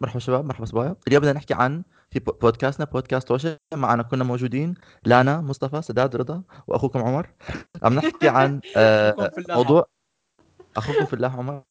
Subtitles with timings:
[0.00, 0.96] مرحبا شباب مرحبا صبايا.
[1.08, 3.56] اليوم بدنا نحكي عن في بو- بودكاستنا بودكاست وشة.
[3.74, 7.30] معنا كنا موجودين لانا مصطفى سداد رضا وأخوكم عمر.
[7.82, 9.52] عم نحكي عن آه، أخوكم في.
[9.52, 9.86] موضوع
[10.76, 11.62] أخوكم في الله عمر.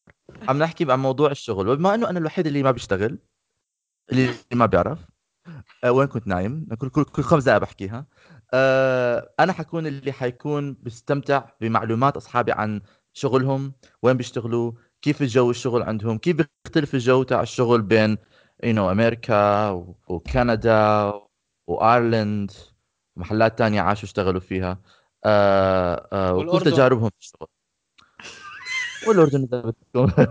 [0.48, 1.68] عم نحكي عن موضوع الشغل.
[1.68, 3.18] وبما إنه أنا الوحيد اللي ما بيشتغل
[4.12, 4.98] اللي ما بيعرف
[5.84, 8.06] آه، وين كنت نايم؟ كل كل كل خمس دقائق بحكيها.
[8.54, 12.80] آه، أنا حكون اللي حيكون بيستمتع بمعلومات أصحابي عن
[13.12, 13.72] شغلهم
[14.02, 14.72] وين بيشتغلوا
[15.02, 18.16] كيف الجو الشغل عندهم؟ كيف بيختلف الجو تاع الشغل بين
[18.64, 19.70] you know, أمريكا
[20.08, 21.12] وكندا
[21.66, 22.50] وآيرلند؟
[23.16, 24.78] ومحلات تانية عاشوا اشتغلوا فيها.
[25.24, 26.70] آه آه وكل.
[26.70, 27.48] تجاربهم في الشغل.
[29.08, 30.12] والأردن إذا بدكم.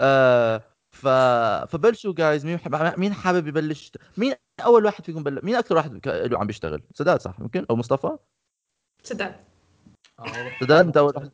[0.00, 1.08] آه ف
[1.72, 2.98] فبلشوا جايز مين حب...
[2.98, 4.34] مين حابب يبلش؟ مين
[4.64, 5.40] أول واحد فيكم بل...
[5.42, 8.16] مين أكثر واحد ك- له عم بيشتغل؟ سداد صح ممكن؟ أو مصطفى؟
[9.02, 9.34] سداد.
[10.60, 11.30] سداد أنت أول واحد.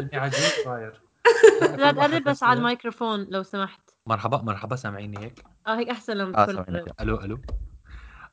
[0.00, 1.00] اني عجيب صاير.
[1.76, 3.80] لا تقرب بس على الميكروفون لو سمحت.
[4.06, 6.92] مرحبا مرحبا سامعيني هيك؟ آه هيك أحسن لما آه تكون قريب.
[7.00, 7.40] ألو ألو.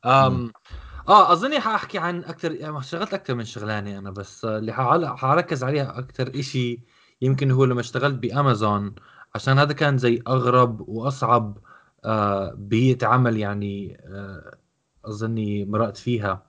[0.05, 0.53] أم
[1.09, 4.73] آه أظني حأحكي عن أكثر يعني اشتغلت أكثر من شغلانة أنا بس اللي
[5.17, 6.79] حركز عليها أكثر إشي
[7.21, 8.95] يمكن هو لما اشتغلت بأمازون
[9.35, 11.57] عشان هذا كان زي أغرب وأصعب
[12.05, 14.57] آه بيئة عمل يعني آه
[15.05, 16.47] أظني مرقت فيها.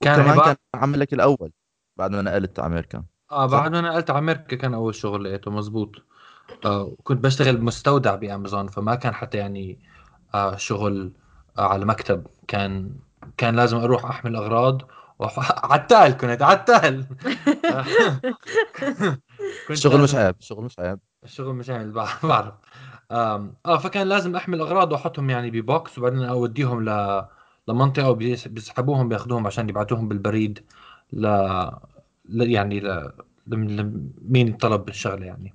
[0.00, 1.52] كان عبارة كان عملك الأول
[1.96, 3.04] بعد ما نقلت على أمريكا.
[3.32, 5.90] آه صح؟ بعد ما نقلت على أمريكا كان أول شغل لقيته مزبوط
[6.64, 9.78] آه كنت بشتغل بمستودع بأمازون فما كان حتى يعني
[10.34, 11.12] آه شغل
[11.58, 12.26] آه على مكتب.
[12.48, 12.94] كان
[13.36, 14.82] كان لازم أروح أحمل أغراض
[15.18, 17.06] وح- عتال كنت عتال.
[17.70, 17.84] آه،
[19.68, 21.00] كنت الشغل مش لازم- عيب الشغل مش عيب.
[21.24, 22.54] الشغل مش عامل بع- بعرف.
[23.12, 27.24] آم، آه فكان لازم أحمل أغراض وأحطهم يعني ببوكس وبعدين أوديهم ل
[27.68, 30.66] لمنطقة وبيس- بيسحبوهم بياخذوهم عشان يبعتوهم بالبريد
[31.12, 31.26] ل,
[32.28, 33.12] يعني ل...
[33.46, 35.54] لم- لم- مين طلب الشغله يعني.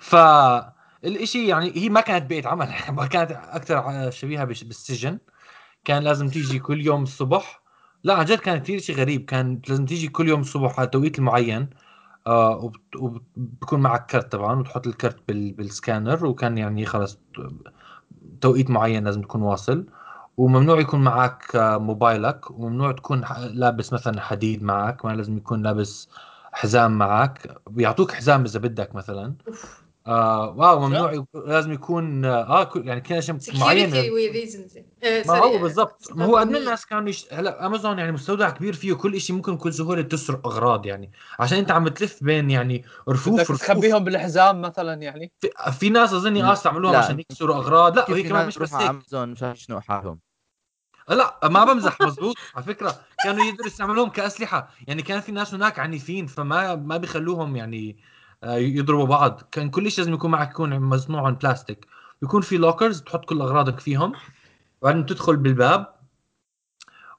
[0.00, 5.18] فالإشي يعني هي ما كانت بيئة عمل ما كانت أكثر شبيهة بش- بالسجن.
[5.84, 7.62] كان لازم تيجي كل يوم الصبح.
[8.04, 9.24] لا عن جد كان كثير شيء غريب.
[9.24, 11.70] كان لازم تيجي كل يوم الصبح على التوقيت المعين
[12.26, 15.52] آه وبكون معك كرت طبعا وتحط الكرت بال...
[15.52, 17.18] بالسكانر وكان يعني خلص
[18.40, 19.86] توقيت معين لازم تكون واصل.
[20.36, 26.08] وممنوع يكون معك آه، موبايلك وممنوع تكون لابس مثلا حديد معك ما لازم يكون لابس
[26.52, 29.36] حزام معك بيعطوك حزام إذا بدك مثلا.
[30.06, 34.78] آه واو ممنوع يك- لازم يكون آه كل- يعني كل معينه security reasons
[35.26, 36.12] ما هو بالضبط.
[36.12, 37.26] ما هو قد الناس كانوا يش...
[37.32, 41.12] هلا امازون يعني مستودع كبير فيه كل شيء ممكن بكل سهولة تسرق أغراض يعني.
[41.38, 43.62] عشان أنت عم تلف بين يعني رفوف بدك رفوف.
[43.62, 46.98] تخبيهم بالحزام مثلا يعني؟ في, في ناس أظني آه استعملوها لا.
[46.98, 47.96] عشان يكسروا أغراض.
[47.96, 48.88] لا وهي كمان مش بس هيك.
[48.90, 50.20] امازون مشان يشنقوا حالهم.
[51.08, 52.36] لا ما بمزح مزبوط.
[52.54, 54.68] على فكرة كانوا يقدروا يستعملوهم كأسلحة.
[54.88, 58.13] يعني كان في ناس هناك عنيفين فما ما بيخلوهم يعني آه،
[58.44, 59.40] يضربوا بعض.
[59.52, 61.86] كان كل شيء لازم يكون معك يكون مصنوع من بلاستيك
[62.22, 64.12] يكون في لوكرز تحط كل أغراضك فيهم
[64.82, 65.94] بعدين تدخل بالباب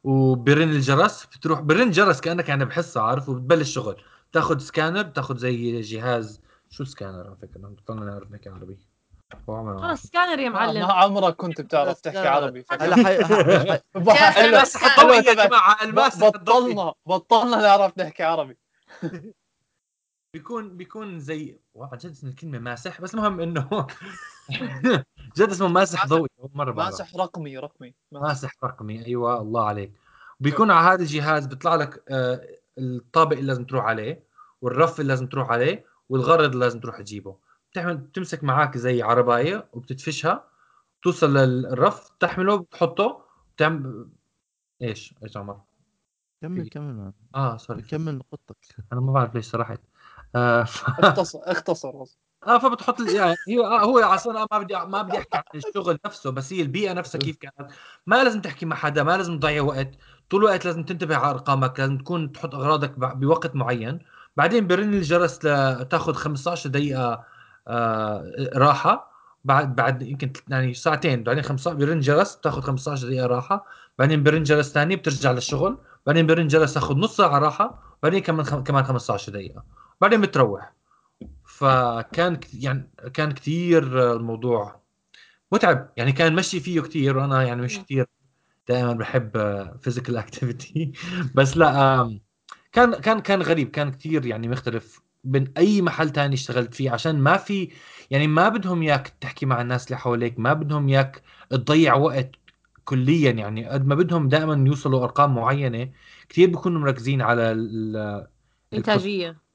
[0.04, 1.26] وبرن الجرس.
[1.26, 4.02] بتروح برن جرس كأنك يعني بحصة عارف؟ وبتبلش شغل.
[4.32, 6.42] تاخذ سكانر تاخذ زي جهاز.
[6.70, 8.78] شو سكانر على فكرة بطلنا نعرف نحكي عربي.
[9.48, 12.66] خلص سكانر يا ما ما معلم عمرك كنت بتعرف تحكي عربي.
[12.72, 13.24] هلا حي...
[14.16, 18.58] حلو الضوئي يا جماعة الضوئي بطلنا بطلنا نعرف نحكي عربي.
[20.36, 23.70] بيكون بيكون زي والله عن جد اسم الكلمة ماسح بس المهم إنه
[25.38, 26.92] جد اسمه ماسح ضوئي أول مرة بعرف.
[26.92, 27.94] ماسح رقمي رقمي.
[28.12, 29.06] ماسح رقمي.
[29.06, 29.92] أيوه الله عليك.
[30.40, 32.48] بيكون على هذا الجهاز بيطلع لك آه،
[32.78, 34.24] الطابق اللي لازم تروح عليه
[34.62, 37.38] والرف اللي لازم تروح عليه والغرض اللي لازم تروح تجيبه.
[37.72, 40.48] بتعمل بتمسك معاك زي عرباية وبتدفشها
[41.04, 43.26] توصل للرف تحمله بتحطه
[43.56, 44.08] بتعمل
[44.82, 45.62] إيش؟ إيش عمر؟
[46.42, 47.14] كمل كمل.
[47.36, 48.58] آه سوري كمل نقطتك
[48.94, 49.95] أنا ما بعرف ليش سرحت ف...
[50.36, 51.92] اختصر اختصر.
[51.92, 52.18] بس.
[52.48, 56.54] آه فبتحط يعني آه هو أصلا ما بدي ما بدي أحكي عن الشغل نفسه بس
[56.54, 57.72] هي البيئة نفسها كيف كانت.
[58.08, 59.92] ما لازم تحكي مع حدا ما لازم تضيع وقت.
[60.30, 64.00] طول الوقت لازم تنتبه على أرقامك لازم تكون تحط أغراضك بوقت معين.
[64.38, 67.24] بعدين برن الجرس لتاخذ 15 دقيقة
[67.68, 69.12] آه راحة.
[69.44, 73.66] بعد بعد يمكن يعني ساعتين بعدين 15 برن جرس بتاخذ 15 دقيقة راحة.
[74.00, 75.78] بعدين برن جرس ثاني بترجع للشغل.
[76.06, 77.98] بعدين برن جرس تاخذ نص ساعة راحة.
[78.04, 78.46] بعدين كمان.
[78.64, 79.64] كمان 15 دقيقة.
[80.02, 80.74] بعدين بتروح.
[81.46, 84.82] فكان يعني كان كثير الموضوع
[85.52, 85.94] متعب.
[85.98, 87.80] يعني كان مشي فيه كثير وأنا يعني مش.
[87.80, 88.08] كثير
[88.70, 89.32] دائما بحب
[89.82, 90.92] physical activity
[91.36, 92.20] بس لا
[92.74, 93.72] كان كان كان غريب.
[93.72, 96.92] كان كثير يعني مختلف من أي محل تاني اشتغلت فيه.
[96.92, 97.72] عشان ما في
[98.12, 100.40] يعني ما بدهم إياك تحكي مع الناس اللي حواليك.
[100.40, 102.32] ما بدهم إياك تضيع وقت
[102.86, 103.32] كليا.
[103.32, 105.92] يعني قد ما بدهم دائما يوصلوا أرقام معينة
[106.30, 108.28] كثير بيكونوا مركزين على ال-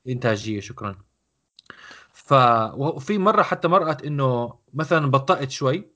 [0.08, 0.96] إنتاجية شكرا.
[2.12, 2.32] ف
[2.74, 5.90] وفي مرة حتى مرقت إنه مثلا بطأت شوي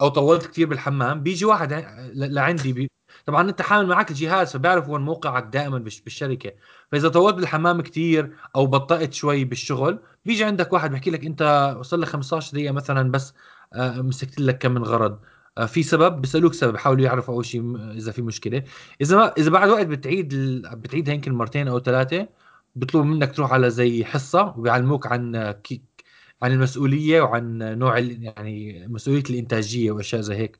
[0.00, 1.72] أو طولت كثير بالحمام بيجي واحد
[2.14, 2.90] لعندي بي...
[3.26, 6.52] طبعا أنت حامل معك الجهاز فبيعرف وين موقعك دائما بالش- بالشركة.
[6.92, 12.00] فإذا طولت بالحمام كثير أو بطأت شوي بالشغل بيجي عندك واحد بحكي لك أنت وصل
[12.02, 13.34] لك 15 دقيقة مثلا بس
[13.74, 15.20] آه، مسكت لك كم من غرض.
[15.58, 18.62] آه، في سبب؟ بيسألوك سبب بحاولوا يعرفوا أول شيء إذا في مشكلة.
[19.00, 20.34] إذا ما إذا بعد وقت بتعيد.
[20.74, 22.28] بتعيدها يمكن مرتين أو ثلاثة
[22.76, 25.82] بيطلبوا منك تروح على زي حصة وبيعلموك عن كي...
[26.42, 28.22] عن المسؤولية وعن نوع ال...
[28.22, 30.58] يعني مسؤولية الإنتاجية وأشياء زي هيك.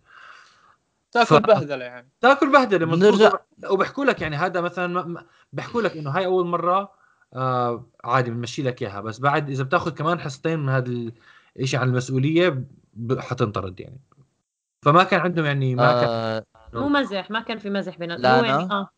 [1.13, 2.09] تاكل ف- بهدلة يعني.
[2.21, 2.87] تاكل بهدلة.
[2.87, 6.93] مزبوط بنرجع- وبحكوا لك يعني هذا مثلا ما- ما- بحكوا لك إنه هاي أول مرة
[7.35, 9.01] آه عادي بنمشي لك إياها.
[9.01, 11.13] بس بعد إذا بتاخذ كمان حصتين من هذا
[11.59, 12.65] الشيء عن المسؤولية
[12.95, 14.01] ب- حتنطرد يعني.
[14.83, 18.41] فما كان عندهم يعني ما كان آه مو مزح ما كان في مزح بيننا لا
[18.41, 18.63] هو يعني.
[18.73, 18.91] آه.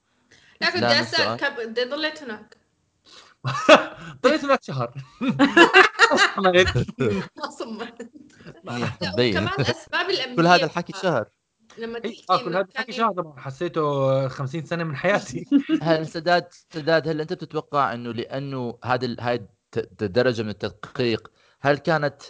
[0.61, 1.45] لا كنت بدي أسأل
[1.79, 2.58] إيه ضليت هناك؟
[4.23, 4.95] طلعت هناك شهر.
[7.59, 8.11] صمت.
[9.03, 11.27] مبين وكمان الاسباب الامنيه كل هذا الحكي شهر.
[11.79, 13.41] لما إيه، تحكي آه كل هذا الحكي شهر طبعا.
[13.41, 15.47] حسيته 50 سنة من حياتي.
[15.83, 19.47] هل سداد سداد هل أنت بتتوقع إنه لأنه هذا ال- هاي
[20.03, 21.31] الدرجه من التدقيق
[21.61, 22.23] هل كانت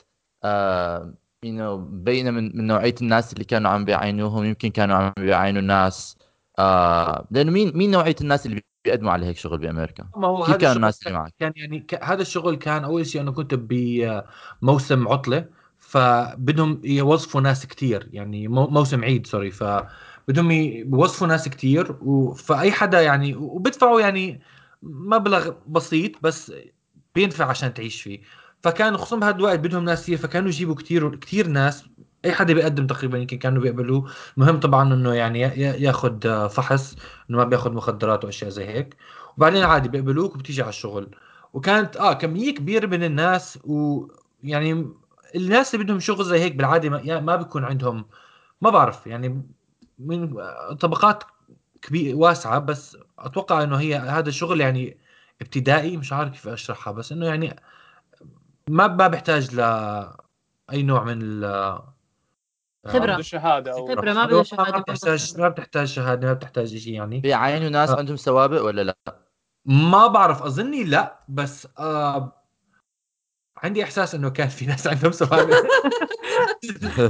[0.44, 1.14] آه
[1.46, 5.62] you know بينه من من نوعية الناس اللي كانوا عم بيعينوهم؟ يمكن كانوا عم بيعينوا
[5.62, 6.16] ناس
[6.58, 10.56] آه لأنه مين مين نوعية الناس اللي بيقدموا على هيك شغل بأمريكا؟ ما هو كيف
[10.56, 12.04] الشغل الناس اللي معك؟ كان يعني ك...
[12.04, 15.46] هذا الشغل كان أول شيء أنا كنت بموسم عطلة
[15.78, 18.66] فبدهم يوظفوا ناس كتير يعني مو...
[18.66, 22.32] موسم عيد سوري فبدهم يوظفوا ناس كتير و...
[22.32, 24.40] فأي حدا يعني وبدفعوا يعني
[24.82, 26.52] مبلغ بسيط بس
[27.14, 28.20] بينفع عشان تعيش فيه
[28.62, 31.84] فكان خصوصا بهذا الوقت بدهم ناس كثير فكانوا يجيبوا كثير كثير ناس
[32.24, 34.10] أي حدا بيقدم تقريبا يمكن كانوا بيقبلوه.
[34.36, 35.40] مهم طبعا إنه يعني
[35.82, 36.96] ياخذ فحص
[37.30, 38.96] إنه ما بياخذ مخدرات وأشياء زي هيك.
[39.36, 41.10] وبعدين عادي بيقبلوك وبتيجي على الشغل.
[41.54, 44.86] وكانت آه كمية كبيرة من الناس ويعني
[45.36, 48.04] الناس اللي بدهم شغل زي هيك بالعادة ما, يعني ما بيكون عندهم
[48.62, 49.42] ما بعرف يعني
[49.98, 50.34] من
[50.80, 51.24] طبقات
[51.82, 52.58] كبيرة واسعة.
[52.58, 54.98] بس أتوقع إنه هي هذا الشغل يعني
[55.40, 55.96] ابتدائي.
[55.96, 56.92] مش عارف كيف أشرحها.
[56.92, 57.56] بس إنه يعني
[58.68, 59.60] ما ما بيحتاج ل
[60.72, 61.40] أي نوع من
[62.86, 63.14] خبرة.
[63.14, 66.92] بده شهادة أو خبرة ما بده شهادة ما بتحتاج ما بتحتاج شهادة ما بتحتاج شيء
[66.92, 67.96] يعني بيعينوا ناس آه.
[67.96, 68.96] عندهم سوابق ولا لا؟
[69.64, 72.32] ما بعرف أظني لا بس آه
[73.56, 75.64] عندي إحساس إنه كان في ناس عندهم سوابق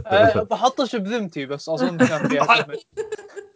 [0.06, 2.78] أه بحطش بذمتي بس أظن كان كلمة.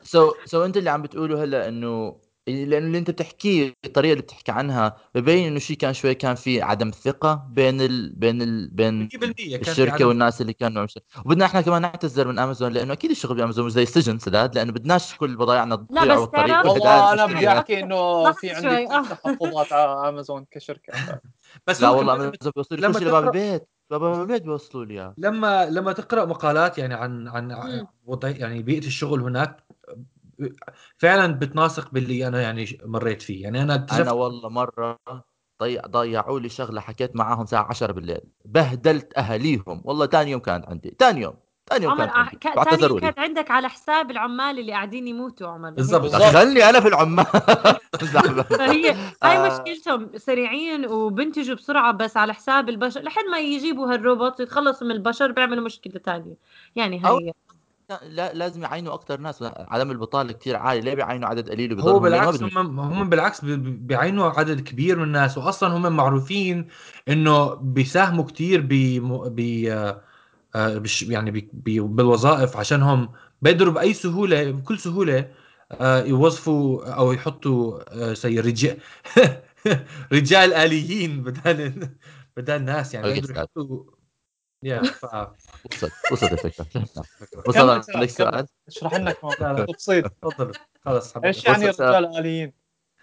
[0.02, 4.52] so so أنت اللي عم بتقوله هلأ إنه لأنه اللي أنت بتحكيه الطريقة اللي بتحكي
[4.52, 8.12] عنها ببين إنه شيء كان شوي كان في عدم ثقة بين ال...
[8.16, 8.70] بين ال...
[8.70, 10.98] بين 100% كان في الشركة والناس اللي كانوا مش...
[11.24, 14.72] وبدنا إحنا كمان نعتذر من امازون لأنه أكيد الشغل بأمازون مش زي السجن سداد لأنه
[14.72, 20.08] بدناش كل بضايعنا تضيع بس والطريق والله أنا بدي أحكي إنه في عندي تحفظات على
[20.08, 20.92] امازون كشركة.
[21.66, 25.14] بس لا والله امازون بيوصلوا لما شيء لباب تقرأ- البيت باب البيت بيوصلوا لي إياه.
[25.18, 27.86] لما لما تقرأ مقالات يعني عن عن.
[28.06, 29.64] وضع يعني بيئة الشغل هناك
[30.98, 33.42] فعلا بتناسق باللي أنا يعني مريت فيه.
[33.42, 34.98] يعني أنا اكتشفت أنا والله مرة
[35.62, 38.20] ضيع ضيعوا لي شغلة حكيت معاهم الساعة 10 بالليل.
[38.44, 39.82] بهدلت أهاليهم.
[39.84, 40.96] والله ثاني يوم كانت عندي.
[40.98, 41.34] ثاني يوم.
[41.70, 42.38] ثاني يوم كانت عندي.
[42.70, 43.00] ثاني يوم لي.
[43.00, 45.70] كانت عندك على حساب العمال اللي قاعدين يموتوا عمر.
[45.70, 46.02] بالضبط.
[46.02, 46.12] هيك.
[46.12, 46.34] بالضبط.
[46.36, 47.26] خلني أنا في العمال.
[48.58, 48.90] فهي
[49.22, 49.46] هاي آه.
[49.52, 53.00] مشكلتهم سريعين وبنتجوا بسرعة بس على حساب البشر.
[53.02, 56.34] لحد ما يجيبوا هالروبوت يتخلصوا من البشر بيعملوا مشكلة ثانية
[56.76, 57.32] يعني أو- هي
[58.02, 62.02] لا لازم يعينوا أكثر ناس عدم البطاله كثير عالي ليه بيعينوا عدد قليل هو هم
[62.02, 66.68] بالعكس هم هم بالعكس بي- بي- بيعينوا عدد كبير من الناس واصلا هم معروفين
[67.08, 68.68] إنه بيساهموا كثير ب
[69.36, 69.68] ب
[70.54, 73.08] آه، يعني بي- بي- بالوظائف عشانهم
[73.42, 75.30] بيقدروا بأي سهولة بكل سهولة
[75.72, 77.80] آه، يوظفوا أو يحطوا
[78.10, 78.78] آه، زي رجال
[80.12, 81.88] رجال آليين بدل
[82.36, 83.36] بدل ناس يعني بيقدروا.
[83.36, 83.84] يحطوا
[84.62, 84.82] يا
[85.70, 86.86] وصلت وصلت الفكرة كمل
[87.46, 88.10] وصل عندك كمل.
[88.10, 89.64] سؤال اشرح لنا كمان لا.
[89.66, 90.52] تفصيل تفضل
[90.84, 91.28] خلص حبيبي.
[91.28, 92.52] إيش يعني رجال اليين؟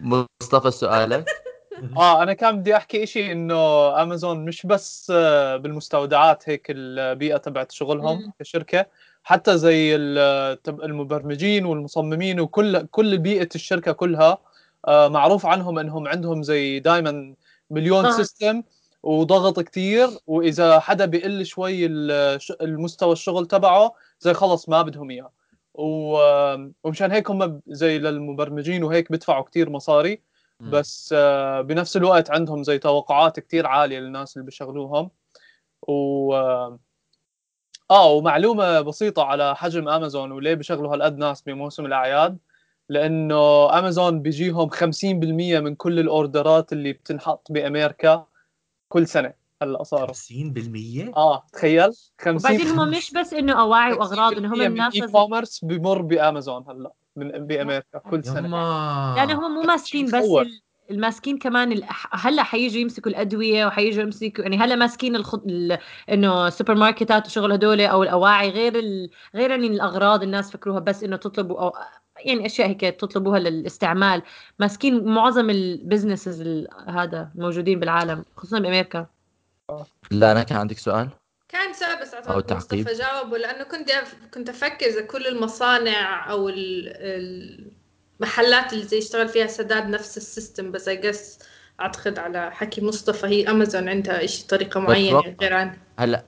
[0.00, 1.24] مصطفى سؤالك
[1.96, 3.56] آه أنا كان بدي أحكي شيء إنه
[4.02, 8.32] امازون مش بس آه، بالمستودعات هيك البيئة تبعت شغلهم.
[8.40, 8.86] كشركة
[9.22, 14.38] حتى زي ال- تب- المبرمجين والمصممين وكل كل بيئة الشركة كلها
[14.88, 17.34] آه، معروف عنهم إنهم عندهم زي دائما
[17.70, 18.10] مليون آه.
[18.10, 18.62] سيستم
[19.02, 21.86] وضغط كتير وإذا حدا بيقل شوي
[22.60, 25.32] المستوى الشغل تبعه زي خلص ما بدهم إياه.
[25.74, 30.22] ومشان هيك هم زي للمبرمجين وهيك بدفعوا كتير مصاري
[30.60, 35.10] بس آه، بنفس الوقت عندهم زي توقعات كتير عالية للناس اللي بيشغلوهم.
[35.88, 36.34] و
[37.90, 42.38] آه ومعلومة بسيطة على حجم أمازون وليه بيشغلوا هالقد ناس بموسم الأعياد.
[42.88, 48.26] لأنه أمازون بيجيهم 50% من كل الأوردرات اللي بتنحط بأمريكا.
[48.92, 49.32] كل سنة
[49.62, 51.92] هلا صاروا 50% آه تخيل.
[52.20, 56.64] 50 وبعدين هم مش بس إنه أواعي وأغراض إنه هم الناس e commerce بمر بأمازون
[56.68, 58.48] هلأ من بأمريكا كل سنة.
[58.48, 60.14] يما يعني هم مو ماسكين بس.
[60.14, 65.42] ال- الماسكين كمان ال- هلأ حييجوا يمسكوا الأدوية وحييجوا يمسكوا يعني هلأ ماسكين الخط...
[65.46, 65.78] ال...
[66.10, 69.10] إنه سوبر ماركتات وشغل هدول أو الأواعي غير ال...
[69.34, 71.72] غير يعني الأغراض الناس فكروها بس إنه تطلبوا أو
[72.16, 74.22] يعني أشياء هيك تطلبوها للاستعمال.
[74.58, 76.68] ماسكين معظم ال businesses ال...
[76.88, 79.06] هذا موجودين بالعالم خصوصا بأمريكا.
[80.10, 81.08] لا أنا كان عندك سؤال؟
[81.48, 82.80] كان سؤال بس أو اعتقد تعقيب.
[82.80, 84.14] مصطفى جاوبه لأنه كنت أف...
[84.34, 87.70] كنت أفكر إذا كل المصانع أو ال-
[88.20, 91.38] المحلات اللي زي يشتغل فيها سداد نفس ال system بس I guess
[91.80, 95.36] أعتقد على حكي مصطفى هي امازون عندها شيء طريقة معينة بتوقع.
[95.40, 96.24] غير عن هلا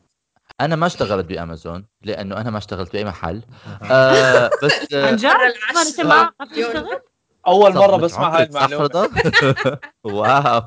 [0.61, 3.43] أنا ما اشتغلت بامازون لأنه أنا ما اشتغلت بأي محل
[3.91, 6.53] آه بس عن جد؟ مرة ما أنت.
[6.53, 7.01] بتشتغل؟
[7.47, 9.09] أول مرة بسمع هاي المعلومة؟
[10.05, 10.63] wow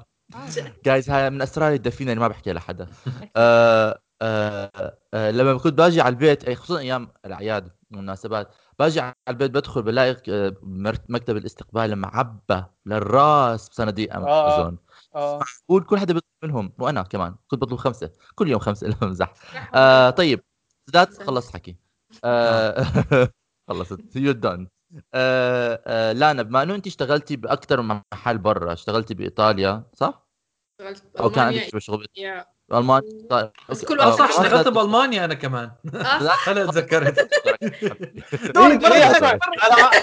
[0.86, 2.88] جايز هاي من أسرار الدفينة اللي ما بحكيها لحدا
[3.36, 9.14] آه آه آه لما كنت باجي على البيت أي خصوصا أيام الأعياد والمناسبات باجي على
[9.30, 14.78] البيت بدخل بلاقي آه، مرت- مكتب الاستقبال معبى للراس بصناديق امازون
[15.16, 15.40] آه
[15.70, 18.12] قول كل حدا بيطلب منهم وأنا كمان كنت بطلب خمسة.
[18.36, 19.34] كل يوم خمسة لا بمزح
[19.76, 20.44] آه طيب.
[20.90, 21.76] سداد خلص حكي.
[22.24, 22.84] آه
[23.70, 24.16] خلصت.
[24.16, 24.68] يو دون
[25.14, 30.28] آه آه لانا بما إنه انت اشتغلتي باكثر من محل برا اشتغلتي بإيطاليا صح؟
[30.82, 31.46] اشتغلت أو كان.
[31.48, 32.08] عندك شو شغل؟
[32.72, 33.86] يا بالمانيا طيب بس.
[33.86, 35.72] كل آه، واحد صح آه، اشتغلت ما- بألمانيا أنا كمان.
[36.04, 37.20] صح هلا تذكرت
[38.56, 39.30] دورك مرة أنا.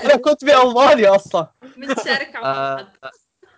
[0.04, 1.52] أنا كنت بالمانيا أصلا.
[1.76, 2.40] بنتشارك مع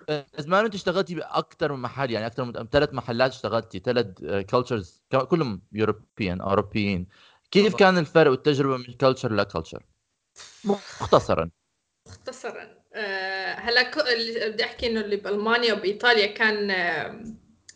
[0.09, 4.07] آه، ما أنت اشتغلتي باكثر من محل يعني أكثر من ثلاث محلات اشتغلتي ثلاث
[4.51, 7.07] cultures كلهم European أوروبيين.
[7.51, 7.75] كيف.
[7.75, 9.83] كان الفرق والتجربة من culture ل culture
[10.65, 11.51] مختصرا.
[12.09, 12.69] مختصرا.
[12.95, 17.25] آه، هلا ك- اللي بدي أحكي إنه اللي بألمانيا وبإيطاليا كان آه،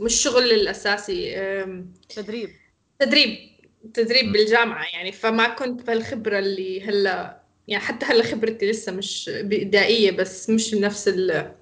[0.01, 1.35] مش شغل الأساسي
[2.09, 2.51] تدريب.
[2.99, 3.39] تدريب
[3.95, 4.33] تدريب.
[4.33, 5.13] بالجامعة يعني.
[5.13, 11.09] فما كنت بهالخبرة اللي هلأ يعني حتى هلأ خبرتي لسه مش بدائيه بس مش بنفس
[11.09, 11.53] ال-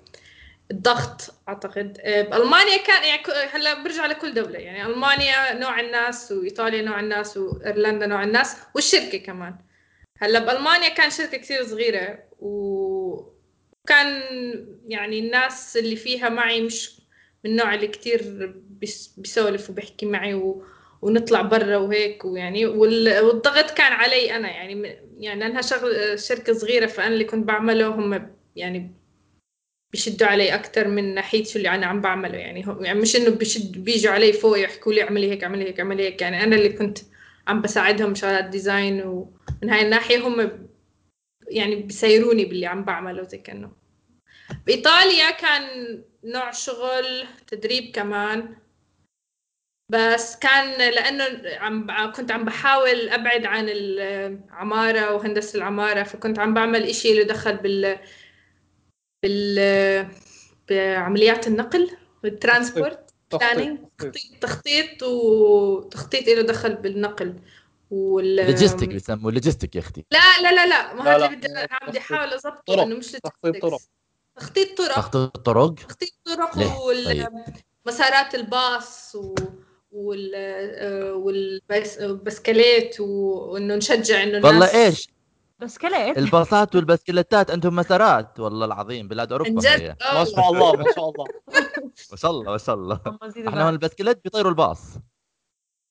[0.70, 1.98] الضغط أعتقد.
[2.00, 4.86] آه، بألمانيا كان يعني هلأ برجع لكل دولة يعني.
[4.86, 9.56] ألمانيا نوع الناس وإيطاليا نوع الناس وإيرلندا نوع الناس والشركة كمان.
[10.18, 14.22] هلأ بألمانيا كان شركة كثير صغيرة وكان
[14.88, 17.00] يعني الناس اللي فيها معي مش
[17.44, 17.90] من النوع اللي
[18.80, 20.64] بيس- بيسولف وبيحكي معي و...
[21.02, 23.20] ونطلع برا وهيك ويعني وال...
[23.24, 28.36] والضغط كان علي أنا يعني يعني انها شغل شركة صغيرة فأنا اللي كنت بعمله هم
[28.56, 28.92] يعني
[29.92, 33.30] بيشدوا علي أكثر من ناحيه شو اللي أنا عم بعمله يعني هو يعني مش إنه
[33.30, 36.68] بيشد بيجوا علي فوق يحكوا لي اعملي هيك اعملي هيك اعملي هيك يعني أنا اللي
[36.68, 36.98] كنت
[37.48, 40.66] عم بساعدهم شغلات design ومن هاي الناحية هم
[41.48, 43.85] يعني بيسيروني باللي عم بعمله زي كأنه.
[44.66, 45.64] بإيطاليا كان
[46.24, 48.56] نوع شغل تدريب كمان
[49.92, 56.82] بس كان لأنه عم كنت عم بحاول أبعد عن العمارة وهندسة العمارة فكنت عم بعمل
[56.82, 57.98] إشي له دخل بال
[59.22, 60.08] بال
[60.68, 61.90] بعمليات النقل
[62.24, 67.34] وال transport planning تخطيط تخطيط وتخطيط له دخل بالنقل
[67.90, 71.66] وال logistic بيسموه logistic يا أختي لا لا لا لا ما هذا اللي بدي مو
[71.70, 71.98] عم بدي.
[71.98, 72.82] أحاول اضبطه.
[72.82, 73.80] انه مش تخطيط طرق.
[74.36, 74.96] تخطيط طرق.
[74.96, 77.28] تخطيط الطرق تخطيط طرق ليه؟ طيب.
[77.86, 79.34] ومسارات الباص و...
[79.92, 80.32] وال
[81.14, 85.08] والبسكليت وإنه نشجع إنه الناس والله إيش؟
[85.58, 89.52] بس كليت الباصات والبسكليتات عندهم مسارات والله العظيم بلاد عن اوروبا
[90.14, 91.24] ما شاء الله ما شاء الله.
[92.10, 93.00] ما شاء الله ما شاء الله.
[93.48, 93.68] إحنا.
[93.68, 94.80] البسكليت بيطيروا الباص.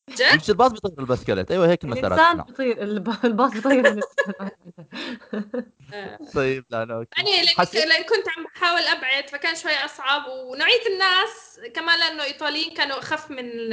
[0.09, 2.45] جد مش الباص بيطير البسكليت أيوه هيك المسارات الإنسان نعم.
[2.45, 4.00] بيطير الب- الباص بيطير.
[5.93, 6.19] آه.
[6.33, 10.88] طيب لا أنا okay يعني حسيت لأن كنت عم بحاول أبعد فكان شوي أصعب ونوعية
[10.93, 13.69] الناس كمان لأنه إيطاليين كانوا أخف من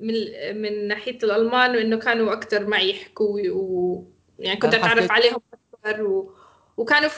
[0.00, 0.14] من
[0.62, 4.04] من ناحية الألمان وإنه كانوا أكثر معي يحكوا و
[4.38, 5.40] يعني كنت أتعرف عليهم
[5.84, 6.34] أكثر و...
[6.76, 7.08] وكانوا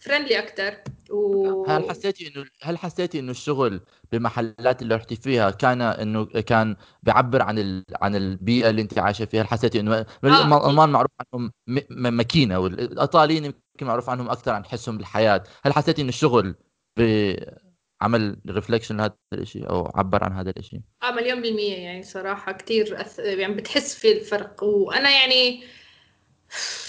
[0.00, 0.76] friendly أكثر
[1.10, 1.64] و...
[1.66, 3.80] هل حسيتي انه هل حسيتي إنه الشغل
[4.12, 7.84] بمحلات اللي رحتي فيها كان إنه كان بيعبر عن ال...
[8.02, 11.78] عن البيئة اللي أنت عايشة فيها؟ هل حسيتي إنه الألمان معروف عنهم م...
[11.90, 16.54] م- ماكينة والايطاليين يمكن معروف عنهم أكثر عن حسهم بالحياة هل حسيتي إنه الشغل
[16.96, 23.00] بعمل reflection لهذا الشيء أو عبر عن هذا الشيء آه مليون بالمية يعني صراحة كتير
[23.00, 23.18] أث...
[23.18, 24.62] يعني بتحس في الفرق.
[24.64, 25.64] وأنا يعني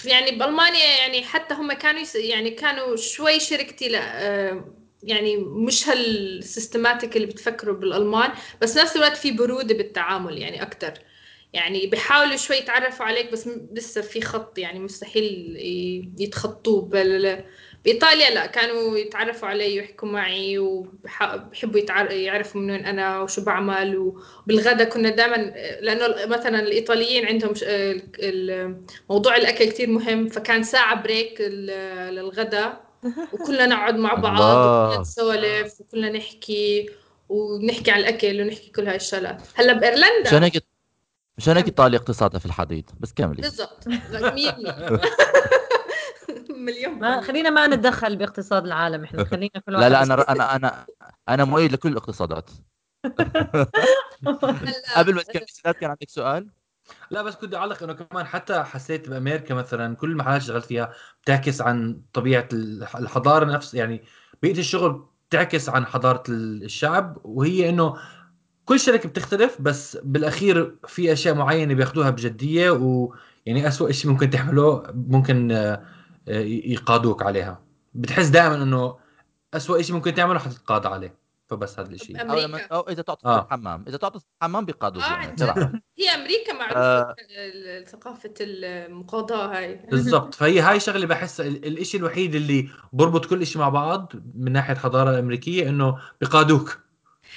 [0.06, 2.16] يعني بألمانيا يعني حتى هم كانوا يس...
[2.16, 8.96] يعني كانوا شوي شركتي لا آه، يعني مش هال systematic اللي بتفكروا بالألمان بس نفس
[8.96, 10.94] الوقت في برودة بالتعامل يعني أكتر.
[11.54, 15.58] يعني بيحاولوا شوي يتعرفوا عليك بس لسه في خط يعني مستحيل
[16.20, 17.44] يتخطوه بال...
[17.86, 22.12] بايطاليا لا كانوا يتعرفوا علي ويحكوا معي وبحبوا يتعر...
[22.12, 25.36] يعرفوا من وين أنا وشو بعمل وبالغدا كنا دائما
[25.82, 27.54] لأنه مثلا الإيطاليين عندهم
[29.10, 32.78] موضوع الأكل كثير مهم فكان ساعة break للغدا.
[33.34, 34.40] وكلنا نقعد مع بعض.
[34.40, 36.90] وكلنا نسولف وكلنا نحكي
[37.30, 39.42] ونحكي عن الأكل ونحكي كل هاي الشغلات.
[39.56, 40.28] هلأ بإيرلندا.
[40.28, 40.64] مشان هيك
[41.38, 43.42] مشان هيك إيطاليا اقتصادها في الحضيض بس كملي.
[43.42, 43.88] بالضبط.
[44.12, 45.02] لا، 100%
[46.66, 47.22] مليون ما.
[47.22, 49.24] خلينا ما نتدخل باقتصاد العالم إحنا.
[49.32, 50.86] خلينا كل لا واحد لا أنا أنا أنا
[51.30, 52.50] أنا مؤيد لكل الاقتصادات.
[54.96, 56.50] قبل ما تكمل سداد كان عندك سؤال؟
[57.12, 60.94] لا بس كنت أعلق إنه كمان حتى حسيت بأمريكا مثلا كل المحلات اللي اشتغلت فيها
[61.24, 64.04] بتعكس عن طبيعة الح- الحضارة نفس يعني
[64.42, 67.98] بيئه الشغل بتعكس عن حضارة ال- الشعب وهي إنه
[68.66, 74.84] كل شركة بتختلف بس بالأخير في أشياء معينة بياخذوها بجدية ويعني اسوء شيء ممكن تعمله
[74.94, 75.52] ممكن
[76.28, 77.64] يقادوك عليها.
[77.94, 78.98] بتحس دائما إنه
[79.54, 81.22] اسوء شيء ممكن تعمله حتتقاضى عليه.
[81.50, 82.22] فبس هذا الشيء.
[82.22, 82.76] أو لما أمريكا.
[82.76, 83.42] أو إذا تعطس آه.
[83.44, 85.82] الحمام إذا تعطس الحمام بيقادوك آه يعني.
[86.00, 87.16] هي أمريكا معروفة آه.
[87.88, 89.76] ثقافة المقاضاة هاي.
[89.92, 90.34] بالضبط.
[90.36, 94.74] فهي هاي شغلة بحس ال- الإشي الوحيد اللي بربط كل شيء مع بعض من ناحية
[94.74, 96.80] الحضاره الامريكيه إنه بيقادوك.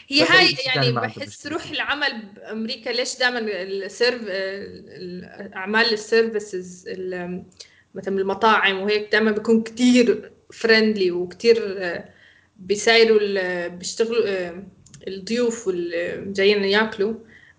[0.09, 1.71] هي هاي يعني بحس روح.
[1.71, 7.45] العمل بأمريكا ليش دائما السيرف الأعمال السيرفيسز ال-
[7.95, 12.09] مثلا المطاعم وهيك دائما بيكون كتير فريندلي وكتير آه،
[12.57, 14.63] بيسايروا ال- بيشتغلوا آه،
[15.09, 17.15] الضيوف واللي جايين ياكلوا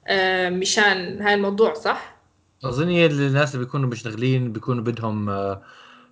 [0.08, 2.16] آه، مشان هاي الموضوع صح؟
[2.66, 5.64] أظن هي الناس اللي بيكونوا مشتغلين بيكونوا بدهم آه،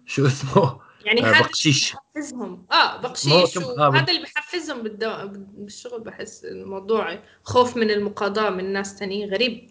[0.06, 1.96] شو اسمه يعني آه، هذا بقشيش.
[2.16, 5.10] بحفزهم آه بقشيش آه، وهذا اللي بحفزهم بالدو...
[5.58, 9.70] بالشغل بحس الموضوع خوف من المقاضاة من ناس تانيين غريب.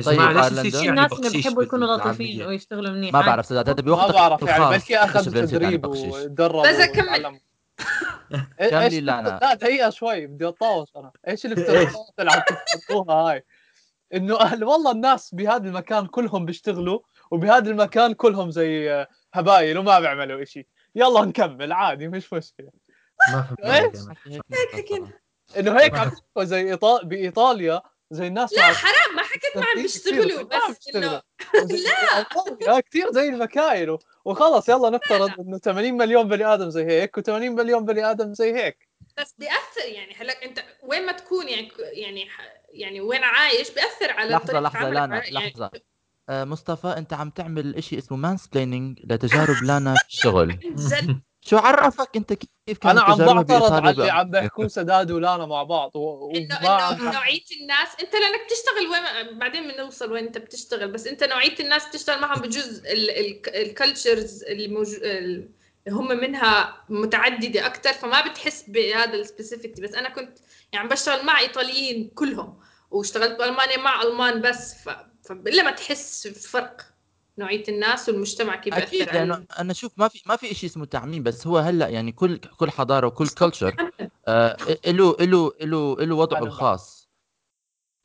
[0.00, 3.20] طيب، جماعة ليش شيء يعني الناس اللي بقشيش بيحبوا يكونوا لطيفين؟ ويشتغلوا منيح ما.
[3.20, 5.86] بعرف سداد هذا ما بوقتك بعرف يعني بلكي يعني تدريب.
[5.86, 7.04] وتدربوا بس أكمل.
[7.04, 7.38] وتعلموا.
[8.70, 9.38] كملي إيش اللعنة.
[9.42, 13.44] لا دقيقة شوي بدي اتطاوش أنا إيش الافتراضات اللي عم تفترضوها هاي
[14.14, 20.00] إنه أهل والله الناس بهذا المكان كلهم بيشتغلوا وبهذا المكان كلهم زي آه، هبايل وما
[20.00, 22.70] بيعملوا إشي يلا نكمل عادي مش مشكلة
[23.32, 23.98] ما فهمت.
[25.56, 27.06] إنه هيك عم زي إيطال...
[27.06, 31.22] بإيطاليا زي الناس لا حرام ما حكيت ما عم كثير- بيشتغلوا بس إنه
[32.66, 32.80] لا.
[32.80, 37.28] كثير زي المكاين و- وخلص يلا نفترض إنه 80 مليون بني آدم زي هيك و80
[37.30, 38.88] مليون بني آدم زي هيك.
[39.18, 44.10] بس بيأثر يعني هلأ أنت وين ما تكون يعني يعني ح- يعني وين عايش بيأثر
[44.12, 45.30] على لحظة عملك لانا يعني.
[45.30, 45.70] لحظة.
[46.28, 50.50] آه، مصطفى أنت عم تعمل إشي اسمه مانسبليننج لتجارب لانا في الشغل.
[50.50, 51.20] عن جد.
[51.44, 55.62] شو عرفك انت كيف كانت أنا عم بعترض على اللي؟ عم بيحكوه سداد ولانا مع
[55.62, 60.92] بعض و- انه إنه نوعية الناس أنت لأنك بتشتغل وين بعدين بنوصل وين أنت بتشتغل
[60.92, 62.82] بس أنت نوعية الناس بتشتغل معهم بجزء
[63.48, 65.48] الكالتشرز اللي موجود اللي
[65.88, 70.38] هم منها متعددة أكثر فما بتحس بهذا ال specificity بس أنا كنت
[70.72, 74.88] يعني بشتغل مع إيطاليين كلهم واشتغلت بألمانيا مع ألمان بس ف...
[75.28, 76.91] فالا ما تحس بفرق
[77.38, 80.84] نوعية الناس والمجتمع كيف أكيد بيأثر لأنه أنا شوف ما في ما في شيء اسمه
[80.84, 83.76] تعميم بس هو هلأ يعني كل كل حضارة وكل culture
[84.28, 87.02] آه له له له له وضعه الخاص.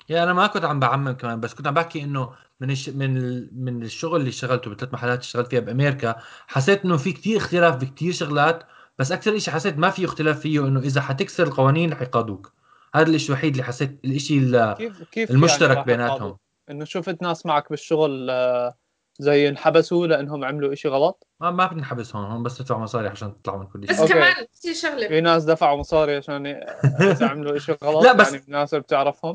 [0.10, 2.90] يا أنا ما كنت عم بعمم كمان بس كنت عم بحكي إنه من الش...
[2.90, 3.50] من ال...
[3.54, 6.16] من الشغل اللي اشتغلته بثلاث محلات اللي اشتغلت فيها بامريكا
[6.48, 8.64] حسيت إنه في كتير اختلاف بكتير شغلات
[9.00, 12.54] بس أكثر شيء حسيت ما في اختلاف فيه إنه إذا حتكسر القوانين رح يقاضوك
[12.96, 16.38] هذا الشيء الوحيد اللي حسيت الشيء ال- كيف كيف المشترك يعني بيناتهم؟
[16.70, 18.78] إنه شفت ناس معك بالشغل آه،
[19.20, 23.42] زي انحبسوا لأنهم عملوا إشي غلط؟ ما ما بنحبس هون هون بس تدفع مصاري عشان
[23.42, 24.14] تطلعوا من كل بس شيء أوكي.
[24.14, 25.08] كمان في شغلة.
[25.08, 26.52] في ناس دفعوا مصاري عشان ي-
[27.12, 29.34] إذا عملوا إشي غلط لا، بس- يعني الناس اللي بتعرفهم؟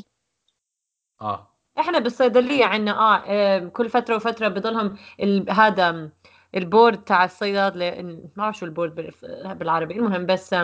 [1.20, 1.48] آه.
[1.78, 5.50] إحنا بالصيدلية عندنا آه آه، كل فترة وفترة بضلهم ال...
[5.50, 6.10] هذا
[6.56, 10.54] البورد تاع الصيادله ما بعرف شو البورد بال- بالعربي المهم بس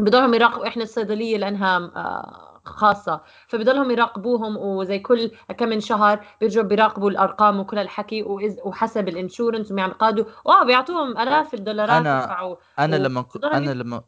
[0.00, 6.66] بضلهم يراقبوا إحنا الصيدلية لأنها آه، خاصة فبضلهم يراقبوهم وزي كل كم من شهر بيرجعوا
[6.66, 8.22] بيراقبوا الأرقام وكل الحكي
[8.64, 10.24] وحسب الإنشورنس ومع قادوا.
[10.46, 12.58] آه بيعطوهم آلاف الدولارات أنا و-
[13.02, 14.02] لما كنت ضل أنا لما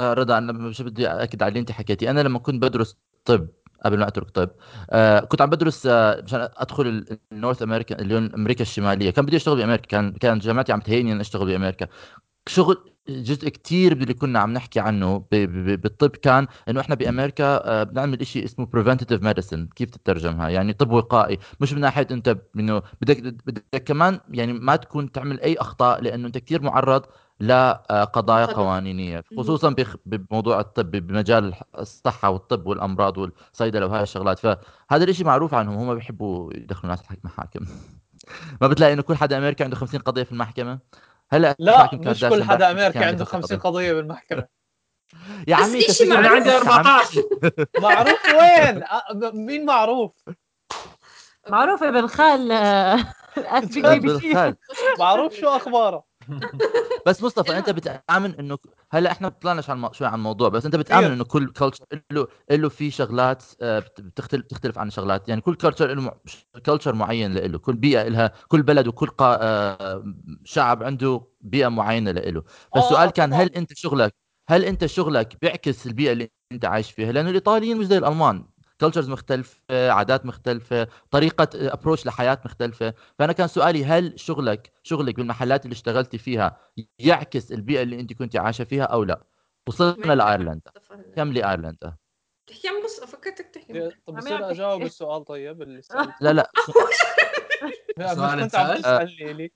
[0.00, 3.48] آه رضا أنا مش بدي أكد على اللي أنت حكيتي أنا لما كنت بدرس طب
[3.84, 4.50] قبل ما أترك طب
[4.90, 9.10] آه كنت عم بدرس آه مشان أدخل ال- النورث أمريكا اللي هو أمريكا الشمالية.
[9.10, 11.86] كان بدي أشتغل بأمريكا كان كان جامعتي عم تهيئني ان أشتغل بأمريكا.
[12.48, 17.44] شغل جزء كتير اللي كنا عم نحكي عنه ب- ب- بالطب كان إنه إحنا بأمريكا
[17.44, 19.74] آه، بنعمل شيء اسمه preventative medicine.
[19.76, 21.38] كيف تترجمها؟ يعني طب وقائي.
[21.60, 26.26] مش من ناحية أنت إنه بدك بدك كمان يعني ما تكون تعمل أي أخطاء لأنه
[26.26, 27.02] أنت كتير معرض
[27.40, 28.46] لقضايا قضايا.
[28.46, 29.24] قوانينية.
[29.38, 29.74] خصوصا
[30.06, 34.38] بموضوع الطب بمجال الصحة والطب والأمراض والصيدلة وهاي الشغلات.
[34.38, 37.60] فهذا الإشي معروف عنهم هم بيحبوا يدخلوا ناس محاكم
[38.60, 40.78] ما بتلاقي إنه كل حدا أمريكا عنده 50 قضية في المحكمة؟
[41.32, 43.70] هلا لا مش كل حدا امريكي عنده فترة 50 قضية.
[43.70, 44.46] قضيه بالمحكمه
[45.48, 46.36] يا بس عمي تسجيل أنا معروف.
[46.36, 47.24] عندي عم- 14
[47.80, 48.84] معروف وين
[49.46, 50.12] مين معروف
[51.48, 53.04] معروف ابن خال آه،
[54.98, 56.04] معروف شو اخباره
[57.06, 57.76] بس مصطفى أنت المهم.
[57.76, 58.58] بتأمن إنه
[58.90, 59.32] هلا إحنا
[59.68, 61.12] الم- شوي عن الموضوع بس أنت بتأمن كتير.
[61.12, 65.54] إنه كل culture له له في شغلات آه، بت- بتختلف بتختلف عن شغلات يعني كل
[65.54, 66.12] culture له
[66.66, 69.38] culture معين له كل بيئة لها كل بلد وكل قا...
[69.42, 70.04] آه،
[70.44, 72.42] شعب عنده بيئة معينة له
[72.74, 73.32] فالسؤال آه، كان.
[73.32, 74.14] هل أنت شغلك
[74.48, 78.44] هل أنت شغلك بيعكس البيئة اللي أنت عايش فيها لأنه الإيطاليين مش زي الألمان
[78.80, 82.94] cultures مختلفة عادات مختلفة طريقة approach لحياة مختلفة.
[83.18, 86.60] فأنا كان سؤالي هل شغلك شغلك بالمحلات اللي اشتغلتي فيها
[86.98, 89.22] يعكس البيئة اللي أنت كنت عايشة فيها أو لا؟
[89.68, 90.70] وصلنا لإيرلندا.
[91.16, 91.96] كم لإيرلندا؟
[92.46, 96.14] تحكي عن بص فكرتك تحكي طب عم بصير أجاوب السؤال طيب اللي سألته.
[96.20, 96.50] لا لا
[97.98, 99.52] مش السؤال كنت عم؟ تسألني لي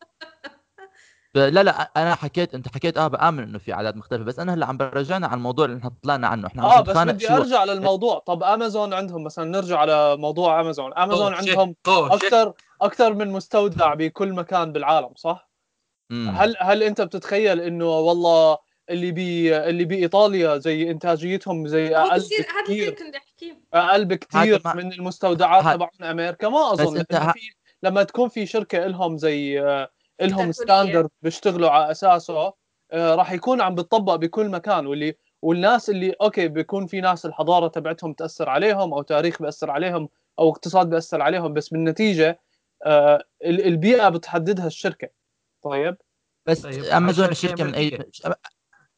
[1.34, 4.54] ب- لا لا أنا حكيت أنت حكيت آه بآمن إنه في عادات مختلفة بس أنا
[4.54, 6.46] هلأ عم برجعنا على الموضوع اللي إحنا طلعنا عنه.
[6.46, 8.18] إحنا آه بس بدي شو أرجع للموضوع.
[8.18, 10.94] طب أمازون عندهم مثلا نرجع على موضوع أمازون.
[10.94, 11.34] أمازون.
[11.34, 11.74] عندهم.
[11.88, 15.50] أكثر أكثر من مستودع بكل مكان بالعالم صح؟
[16.10, 16.28] مم.
[16.36, 18.58] هل هل أنت بتتخيل إنه والله
[18.90, 23.60] اللي بي اللي بإيطاليا زي إنتاجيتهم زي أقل بصير هذا اللي بكثير كنت أحكيه.
[23.74, 27.04] أقل بكثير ما- من المستودعات تبعون أمريكا؟ ما أظن.
[27.12, 27.40] ه- في
[27.82, 30.52] لما تكون في شركة لهم زي آه، لهم.
[30.52, 32.52] standard بيشتغلوا على أساسه.
[32.92, 37.68] آه، راح يكون عم بتطبق بكل مكان واللي والناس اللي okay بيكون في ناس الحضارة
[37.68, 42.40] تبعتهم تأثر عليهم أو تاريخ بيأثر عليهم أو اقتصاد بيأثر عليهم بس بالنتيجة
[42.86, 45.08] آه، ال- البيئة بتحددها الشركة.
[45.62, 45.96] طيب؟
[46.46, 47.98] بس طيب، امازون شركة من اي.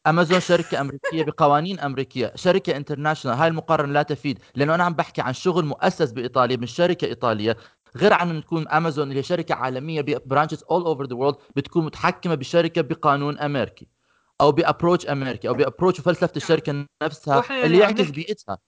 [0.06, 2.32] امازون شركة أمريكية بقوانين أمريكية.
[2.34, 6.66] شركة international هاي المقارنة لا تفيد لأنه أنا عم بحكي عن شغل مؤسس بإيطاليا من
[6.66, 7.56] شركة إيطالية.
[7.96, 11.84] غير عن إن تكون امازون اللي هي شركة عالمية branches all over the world بتكون
[11.84, 13.88] متحكمة بشركة بقانون أمريكي
[14.40, 18.58] أو ب approach أمريكي أو ب approach وفلسفة الشركة نفسها يعني اللي يعكس بيئتها.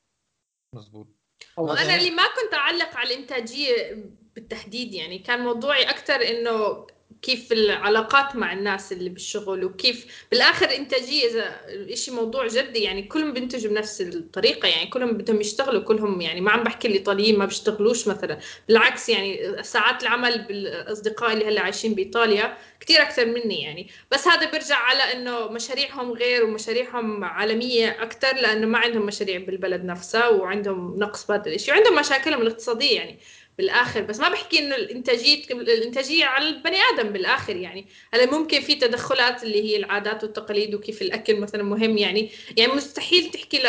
[0.74, 1.08] مزبوط
[1.56, 4.04] وأنا اللي ما كنت أعلق على الإنتاجية
[4.34, 6.86] بالتحديد يعني كان موضوعي أكثر إنه
[7.22, 11.60] كيف العلاقات مع الناس اللي بالشغل وكيف بالآخر انتاجيه إذا
[11.94, 16.50] شيء موضوع جدي يعني كلهم بينتجوا بنفس الطريقة يعني كلهم بدهم يشتغلوا كلهم يعني ما
[16.50, 22.58] عم بحكي الإيطاليين ما بيشتغلوش مثلا بالعكس يعني ساعات العمل بالأصدقاء اللي هلأ عايشين بإيطاليا
[22.80, 23.88] كثير أكثر مني يعني.
[24.10, 29.84] بس هذا بيرجع على إنه مشاريعهم غير ومشاريعهم عالمية أكثر لأنه ما عندهم مشاريع بالبلد
[29.84, 33.18] نفسها وعندهم نقص بهذا الشيء وعندهم مشاكلهم الاقتصادية يعني.
[33.58, 37.86] بالآخر بس ما بحكي إنه الإنتاجية الإنتاجية على البني آدم بالآخر يعني.
[38.14, 42.30] هلا ممكن في تدخلات اللي هي العادات والتقاليد وكيف الأكل مثلا مهم يعني.
[42.56, 43.64] يعني مستحيل تحكي ل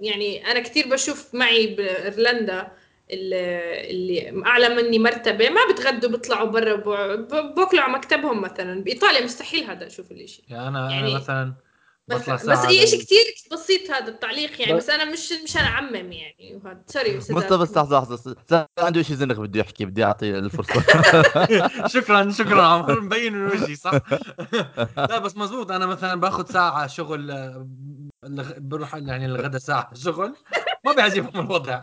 [0.00, 2.72] يعني أنا كثير بشوف معي بإيرلندا
[3.10, 6.76] اللي اللي أعلى مني مرتبة ما بتغدوا بيطلعوا برا
[7.56, 8.82] بأكلوا على مكتبهم مثلا.
[8.82, 10.42] بإيطاليا مستحيل هذا أشوف الإشي.
[10.48, 11.54] يعني أنا يعني أنا مثلا
[12.14, 15.56] بطلع بس ساعة هي شيء كثير بسيط هذا التعليق يعني بس- بس أنا مش مش
[15.56, 18.66] أنا اعمم يعني وهذا سوري مصطفى بس لحظة لحظة.
[18.78, 20.82] عنده شيء زنخ بده يحكي بدي اعطيه الفرصة.
[21.94, 23.92] شكرا شكرا عم مبين من وجهي صح؟
[25.10, 27.66] لا بس مزبوط أنا مثلا باخذ ساعة شغل آه،
[28.58, 30.34] بروح يعني الغدا ساعة شغل
[30.84, 31.82] ما بيعجبهم الوضع.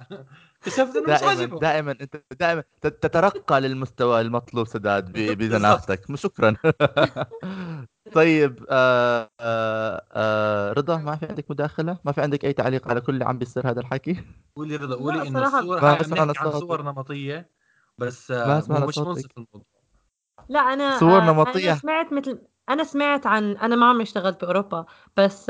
[0.62, 6.02] اكتشفت إنه مش دائما عاجبهم دائما أنت دائما تت- تترقى للمستوى المطلوب سداد ب- بزناختك
[6.16, 6.56] شكرا.
[8.14, 13.02] طيب آه آه آه رضا ما في عندك مداخلة ما في عندك أي تعليق على
[13.02, 14.24] كل اللي عم بيصير هذا الحكي
[14.56, 15.96] قولي رضا قولي إنه الصور عم
[16.40, 16.60] عن.
[16.60, 17.50] صور نمطية
[17.98, 18.98] بس آه، مش.
[18.98, 19.66] منصف الموضوع
[20.50, 21.72] لا أنا صور آه، نمطية.
[21.72, 24.86] أنا سمعت مثل أنا سمعت عن أنا ما عمري اشتغلت باوروبا
[25.18, 25.46] بس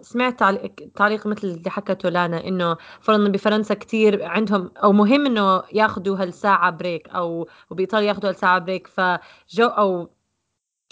[0.00, 5.62] سمعت تعليق, تعليق مثل اللي حكته لانا إنه فرضا بفرنسا كتير عندهم أو مهم إنه
[5.72, 10.15] ياخذوا هالساعة break أو وبإيطاليا ياخذوا هالساعة break فجو أو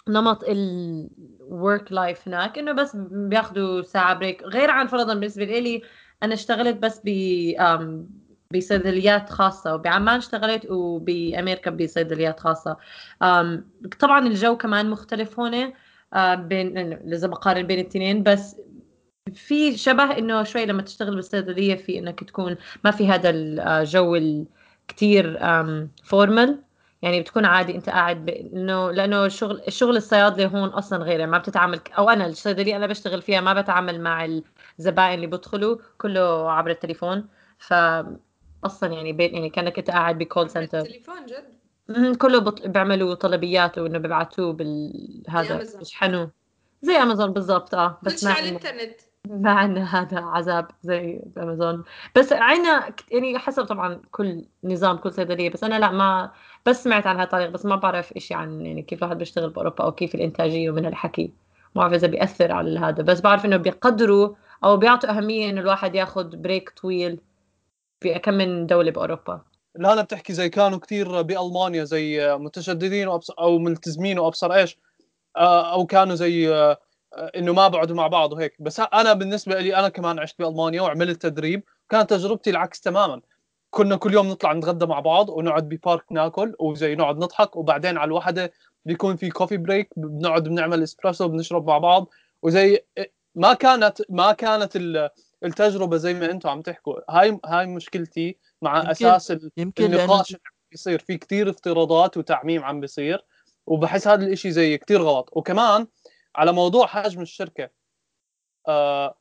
[0.09, 5.83] نمط ال work life هناك إنه بس بياخذوا ساعة break غير عن فرضا بالنسبة لي
[6.23, 7.09] أنا اشتغلت بس ب
[8.55, 12.77] بصيدليات خاصة وبعمان اشتغلت وبأمريكا بصيدليات خاصة.
[14.01, 15.73] طبعا الجو كمان مختلف هون
[16.15, 16.79] آه، بين
[17.13, 18.57] إذا بقارن بين الاثنين بس
[19.35, 25.39] في شبه إنه شوي لما تشتغل بالصيدلية في إنك تكون ما في هذا الجو الكتير
[26.05, 26.63] فورمال
[27.05, 28.29] يعني بتكون عادي أنت قاعد ب...
[28.29, 33.23] إنه لأنه الشغل الشغل الصيادلة هون أصلا غير ما بتتعامل أو أنا الصيدلية أنا بشتغل
[33.23, 34.41] فيها ما بتعامل مع
[34.79, 37.75] الزبائن اللي بدخلوا كله عبر التليفون ف
[38.65, 42.67] أصلا يعني بين يعني كأنك أنت قاعد بكول سنتر التليفون جد كله بط...
[42.67, 44.93] بيعملوا طلبيات وإنه بيبعتوه بال
[45.27, 45.81] زي هذا أمازون.
[45.81, 46.31] يشحنوه
[46.83, 48.49] زي امازون بالضبط آه بس ما على.
[48.49, 51.85] الإنترنت ما عندنا هذا عذاب زي بامازون
[52.17, 56.31] بس عنا يعني حسب طبعا كل نظام كل صيدلية بس أنا لا ما
[56.67, 59.93] بس سمعت عن هالطريقة بس ما بعرف إشي عن يعني كيف الواحد بيشتغل بأوروبا أو
[59.93, 61.33] كيف الإنتاجية ومن هالحكي.
[61.75, 65.95] ما بعرف إذا بيأثر على هذا بس بعرف إنه بيقدروا أو بيعطوا أهمية إنه الواحد
[65.95, 67.21] ياخذ بريك طويل
[68.05, 69.41] بكم من دولة بأوروبا.
[69.77, 74.79] لا أنا بتحكي زي كانوا كتير بألمانيا زي متشددين وأبصر أو ملتزمين وأبصر إيش
[75.37, 76.79] آه، أو كانوا زي آه،
[77.15, 78.57] آه، إنه ما بعدوا مع بعض وهيك.
[78.61, 83.21] بس أنا بالنسبة لي أنا كمان عشت بألمانيا وعملت تدريب كانت تجربتي العكس تماما.
[83.75, 88.09] كنا كل يوم نطلع نتغدى مع بعض ونقعد ببارك ناكل وزي نقعد نضحك وبعدين على
[88.09, 88.53] الوحدة
[88.85, 92.09] بيكون في coffee break بنقعد بنعمل اسبريسو بنشرب مع بعض.
[92.43, 92.85] وزي
[93.35, 95.11] ما كانت ما كانت ال-
[95.45, 97.01] التجربة زي ما أنتم عم تحكوا.
[97.11, 100.99] هاي هاي مشكلتي مع يمكن- أساس يمكن النقاش اللي عم بيصير.
[100.99, 103.25] في كتير افتراضات وتعميم عم بيصير
[103.67, 105.29] وبحس هذا الإشي زي كتير غلط.
[105.33, 105.87] وكمان
[106.37, 107.71] على موضوع حجم الشركة
[108.69, 109.19] آه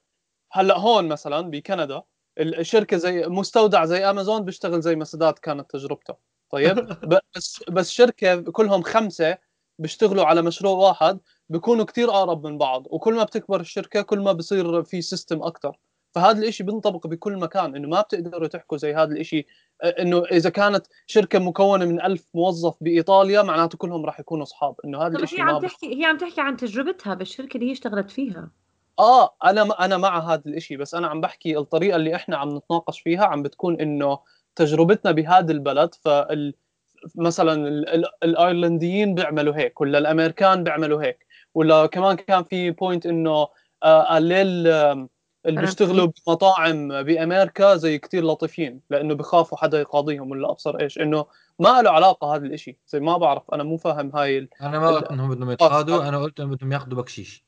[0.51, 2.01] هلأ هون مثلا بكندا
[2.39, 6.15] الشركة زي مستودع زي امازون بيشتغل زي ما سداد كانت تجربته.
[6.49, 6.75] طيب؟
[7.35, 9.37] بس بس شركة كلهم خمسة
[9.79, 11.19] بيشتغلوا على مشروع واحد
[11.49, 15.77] بيكونوا كتير أقرب من بعض وكل ما بتكبر الشركة كل ما بصير في سيستم أكثر
[16.11, 19.45] فهذا الإشي بينطبق بكل مكان إنه ما بتقدروا تحكوا زي هذا الإشي
[19.83, 24.75] آه، إنه إذا كانت شركة مكونة من ألف موظف بإيطاليا معناته كلهم راح يكونوا أصحاب
[24.85, 25.61] إنه هذا الإشي هي ما عم.
[25.61, 28.51] تحكي هي عم تحكي عن تجربتها بالشركة اللي هي اشتغلت فيها.
[28.99, 32.99] آه أنا أنا مع هذا الإشي بس أنا عم بحكي الطريقة اللي إحنا عم نتناقش
[32.99, 34.19] فيها عم بتكون إنه
[34.55, 36.53] تجربتنا بهذا البلد فال
[37.15, 43.05] مثلا ال- ال- الأيرلنديين بيعملوا هيك ولا الأمريكان بيعملوا هيك ولا كمان كان في point
[43.05, 43.47] إنه
[43.83, 45.09] آه الليل آم،
[45.45, 51.25] اللي بيشتغلوا بمطاعم بأمريكا زي كتير لطيفين لأنه بخافوا حدا يقاضيهم ولا أبصر إيش إنه
[51.59, 54.49] ما له علاقة هذا الإشي زي ما بعرف أنا مو فاهم هاي ال...
[54.61, 55.51] أنا ما قلت انهم بدهم.
[55.51, 57.43] يتقاضوا أنا قلت انهم بدهم ياخذوا بكشيش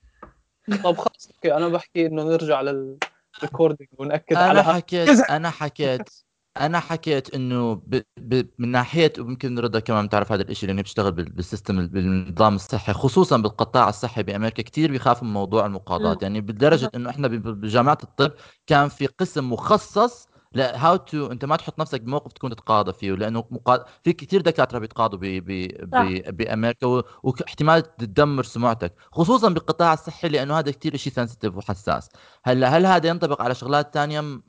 [0.83, 6.09] طب خلص okay أنا بحكي إنه نرجع لل recording ونأكد أنا على حكيت أنا حكيت
[6.57, 8.01] أنا حكيت إنه ب...
[8.17, 8.47] ب...
[8.57, 11.31] من ناحية ويمكن رضا كمان بتعرف هذا الشيء لأنه بتشتغل بال...
[11.31, 16.23] بالسيستم بالنظام الصحي خصوصا بالقطاع الصحي بأمريكا كثير بيخافوا من موضوع المقاضات مم.
[16.23, 17.31] يعني بدرجة إنه إحنا ب...
[17.31, 18.31] بجامعة الطب
[18.67, 23.11] كان في قسم مخصص ل how to أنت ما تحط نفسك بموقف تكون تتقاضى فيه
[23.11, 23.85] لأنه مقا...
[24.03, 25.25] في كثير دكاترة بيتقاضوا ب...
[25.25, 25.67] ب...
[25.83, 26.37] ب...
[26.37, 27.03] بأمريكا و...
[27.23, 32.09] واحتمال تدمر سمعتك خصوصا بالقطاع الصحي لأنه هذا كثير شيء sensitive وحساس.
[32.43, 34.43] هلأ هل هذا ينطبق على شغلات تانية؟ م-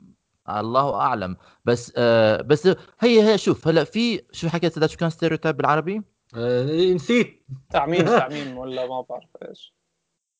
[0.49, 1.37] الله أعلم.
[1.65, 2.67] بس آه بس
[2.99, 6.01] هي هي شوف هلأ في شو حكيت سداد شو كان stereotype بالعربي؟
[6.35, 7.45] آه نسيت.
[7.69, 9.73] تعميم تعميم ولا ما بعرف إيش.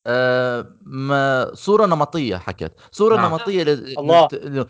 [0.06, 3.30] آه ما صورة نمطية حكت صورة نعم.
[3.30, 3.98] نمطية ل...
[3.98, 4.28] الله.
[4.32, 4.66] ل-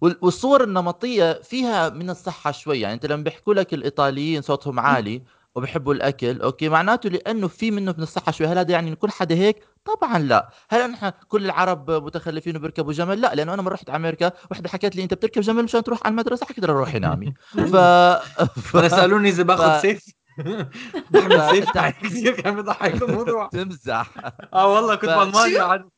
[0.00, 2.80] والصور النمطية فيها من الصحة شوي.
[2.80, 5.22] يعني أنت لما بيحكوا لك الإيطاليين صوتهم عالي
[5.54, 8.46] وبحبوا الأكل okay معناته لأنه في منه من الصحة شوي.
[8.46, 10.50] هل هذا يعني كل حدا هيك؟ طبعا لا.
[10.70, 14.96] هل نحن كل العرب متخلفين وبيركبوا جمل؟ لا لأنه أنا لما رحت أمريكا وحدة حكت
[14.96, 17.34] لي أنت بتركب جمل مشان تروح على المدرسة؟ حكيت لها روحي نامي.
[17.50, 17.76] ف...
[18.70, 18.90] ف...
[18.90, 20.04] سألوني إذا باخذ ف- سيف.
[21.10, 21.70] بحمل سيف.
[21.70, 24.10] كثير كان بيضحك الموضوع؟ تمزح.
[24.54, 25.90] آه والله كنت بالمانيا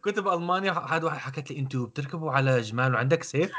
[0.00, 3.52] كنت بالمانيا هذا واحد حكت لي أنتوا بتركبوا على جمال وعندك سيف؟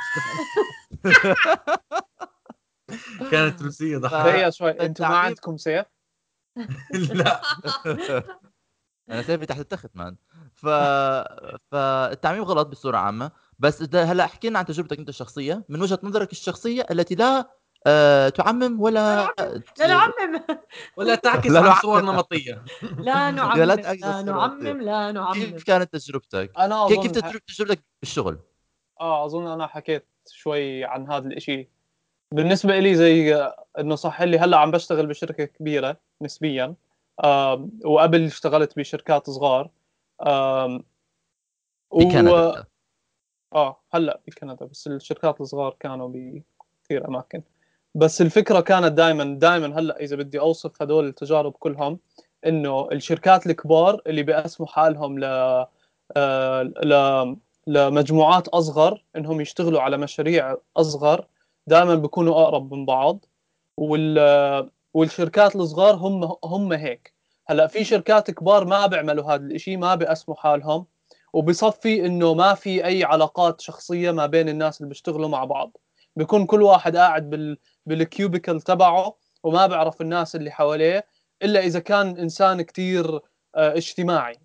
[3.32, 5.86] كانت روسية ضحك دقيقة شوي أنتم ما عندكم سيف؟
[7.14, 7.42] لا.
[9.10, 10.16] أنا سيفي تحت التخت مان
[10.54, 10.66] ف
[11.72, 13.32] فالتعميم غلط بصورة عامة.
[13.60, 15.66] بس إذا هلا أحكي لنا عن تجربتك أنت الشخصية.
[15.70, 19.34] من وجهة نظرك الشخصية التي لا آه تعمم ولا
[19.80, 20.42] لا نعمم
[20.98, 21.76] ولا تعكس عن لا.
[21.82, 22.64] صور نمطيه
[23.08, 27.84] لا نعمم لا نعمم لا نعمم كيف كانت تجربتك؟ أنا كيف أظن كيف تجربة- تجربتك
[28.02, 28.40] بالشغل؟
[29.02, 31.70] آه أظن أنا حكيت شوي عن هذا الإشي.
[32.34, 36.76] بالنسبة لي زي آه، إنه صح لي هلأ عم بشتغل بشركة كبيرة نسبيا.
[37.86, 39.70] وقبل اشتغلت بشركات صغار.
[40.28, 40.84] آم،
[41.92, 42.66] و- بكندا.
[43.56, 47.42] آه هلأ بكندا بس الشركات الصغار كانوا بكثير أماكن.
[47.96, 52.00] بس الفكرة كانت دائما دائما هلأ إذا بدي أوصف هدول التجارب كلهم
[52.46, 55.24] إنه الشركات الكبار اللي بيقسموا حالهم ل
[56.18, 57.36] آه، ل
[57.68, 61.28] لمجموعات أصغر إنهم يشتغلوا على مشاريع أصغر
[61.68, 63.26] دائما بيكونوا أقرب من بعض.
[63.78, 67.14] وال والشركات الصغار هم هم هيك.
[67.48, 70.86] هلأ في شركات كبار ما بيعملوا هذا الإشي ما بيقسموا حالهم
[71.34, 75.78] وبصفي إنه ما في أي علاقات شخصية ما بين الناس اللي بيشتغلوا مع بعض.
[76.16, 81.06] بيكون كل واحد قاعد بال بالكيوبيكل تبعه وما بيعرف الناس اللي حواليه
[81.44, 83.16] إلا إذا كان إنسان كتير
[83.56, 84.36] آه، اجتماعي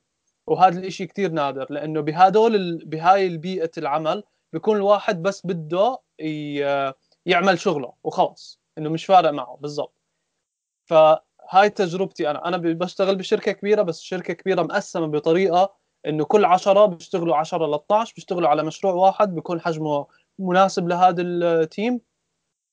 [0.47, 2.85] وهذا الإشي كتير نادر لأنه بهدول.
[2.85, 5.99] بهاي البيئة العمل بيكون الواحد بس بده
[7.27, 10.03] يعمل شغله وخلص إنه مش فارق معه بالضبط
[10.85, 15.75] فهاي تجربتي أنا أنا بشتغل بشركة كبيرة بس شركة كبيرة مقسمة بطريقة
[16.07, 20.07] إنه كل 10 بيشتغلوا 10 ل 12 بيشتغلوا على مشروع واحد بيكون حجمه
[20.39, 22.01] مناسب لهذا التيم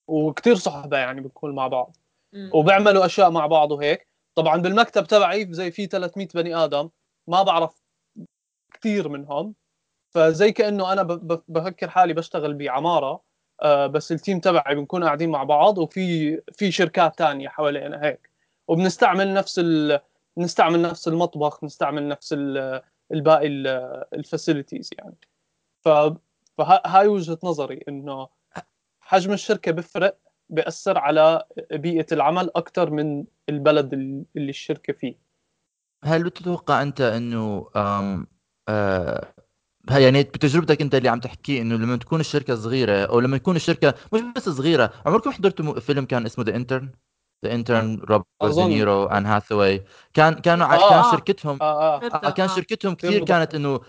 [0.08, 1.98] وكتير صحبة يعني بنكون مع بعض.
[2.34, 2.52] مم.
[2.54, 4.08] وبيعملوا أشياء مع بعض وهيك.
[4.36, 6.90] طبعا بالمكتب تبعي زي في 300 بني آدم
[7.28, 7.84] ما بعرف
[8.74, 9.56] كثير منهم.
[10.10, 11.04] فزي كأنه أنا
[11.48, 13.24] بفكر حالي بشتغل بعمارة
[13.62, 18.30] آه، بس ال team تبعي بنكون قاعدين مع بعض وفي في شركات تانية حوالينا هيك.
[18.68, 20.00] وبنستعمل نفس ال...
[20.38, 22.82] نستعمل نفس المطبخ نستعمل نفس ال...
[23.12, 23.48] الباقي
[24.14, 25.18] ال facilities يعني.
[25.82, 25.90] ف...
[26.58, 28.28] فهاي وجهة نظري إنه
[29.02, 30.18] حجم الشركة بيفرق
[30.50, 35.16] بيأثر على بيئة العمل أكثر من البلد اللي الشركة فيه
[36.04, 38.28] هل بتتوقع أنت إنه أم
[38.70, 39.34] آه
[39.92, 43.94] يعني بتجربتك أنت اللي عم تحكيه إنه لما تكون الشركة صغيرة أو لما تكون الشركة
[44.14, 46.92] مش بس صغيرة عمركم حضرتوا فيلم كان اسمه The Intern
[47.46, 48.70] The Intern روبرت أظن.
[48.70, 51.12] دينيرو ان هاثاواي كان كانوا آه، كان آه.
[51.12, 52.06] شركتهم آه آه.
[52.28, 52.56] آه كان آه.
[52.56, 53.26] شركتهم كثير.
[53.26, 53.80] كانت إنه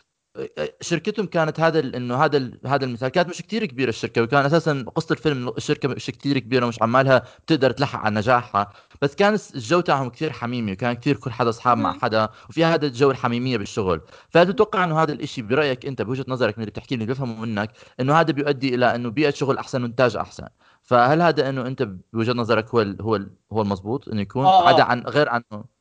[0.81, 3.09] شركتهم كانت هذا إنه هذا ال- هذا المثال.
[3.09, 7.23] كانت مش كثير كبيرة الشركة وكان أساسا قصة الفيلم الشركة مش كثير كبيرة مش عمالها
[7.47, 8.73] بتقدر تلحق على نجاحها.
[9.03, 11.99] بس كان الجو تاعهم كثير حميمي وكان كثير كل حدا أصحاب مع.
[11.99, 14.01] حدا وفي هذا الجو الحميمية بالشغل.
[14.31, 17.41] فهل تتوقع إنه هذا الإشي برأيك أنت بوجهة نظرك من اللي بتحكي لي اللي بفهمه
[17.41, 17.71] منك
[18.01, 20.47] إنه هذا بيؤدي إلى إنه بيئة شغل أحسن وإنتاج أحسن.
[20.83, 24.65] فهل هذا إنه أنت بوجهة نظرك هو ال هو ال هو المضبوط إنه يكون؟ آه،
[24.65, 24.69] آه.
[24.69, 25.74] عدا عن غير عنه؟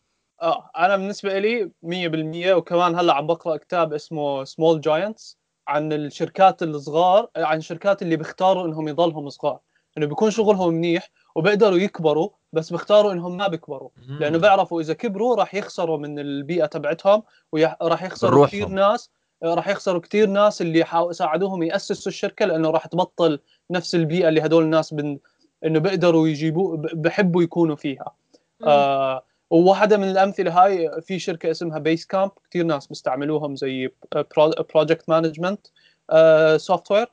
[0.43, 6.63] آه أنا بالنسبة لي 100% وكمان هلأ عم بقرأ كتاب اسمه Small Giants عن الشركات
[6.63, 9.59] الصغار عن الشركات اللي بيختاروا إنهم يضلهم صغار.
[9.97, 13.89] إنه بيكون شغلهم منيح وبيقدروا يكبروا بس بيختاروا إنهم ما بيكبروا.
[14.19, 18.47] لأنه بيعرفوا إذا كبروا راح يخسروا من البيئة تبعتهم وراح يخسروا روحهم.
[18.47, 19.11] كثير ناس
[19.43, 23.39] راح يخسروا كثير ناس اللي ساعدوهم يأسسوا الشركة لأنه راح تبطل
[23.71, 25.19] نفس البيئة اللي هدول الناس بن...
[25.65, 28.15] إنه بيقدروا يجيبوا ب- بحبوا يكونوا فيها.
[28.63, 33.89] آه وواحدة من الأمثلة هاي في شركة اسمها Basecamp كثير ناس بيستعملوهم زي
[34.73, 35.67] project management
[36.57, 37.07] software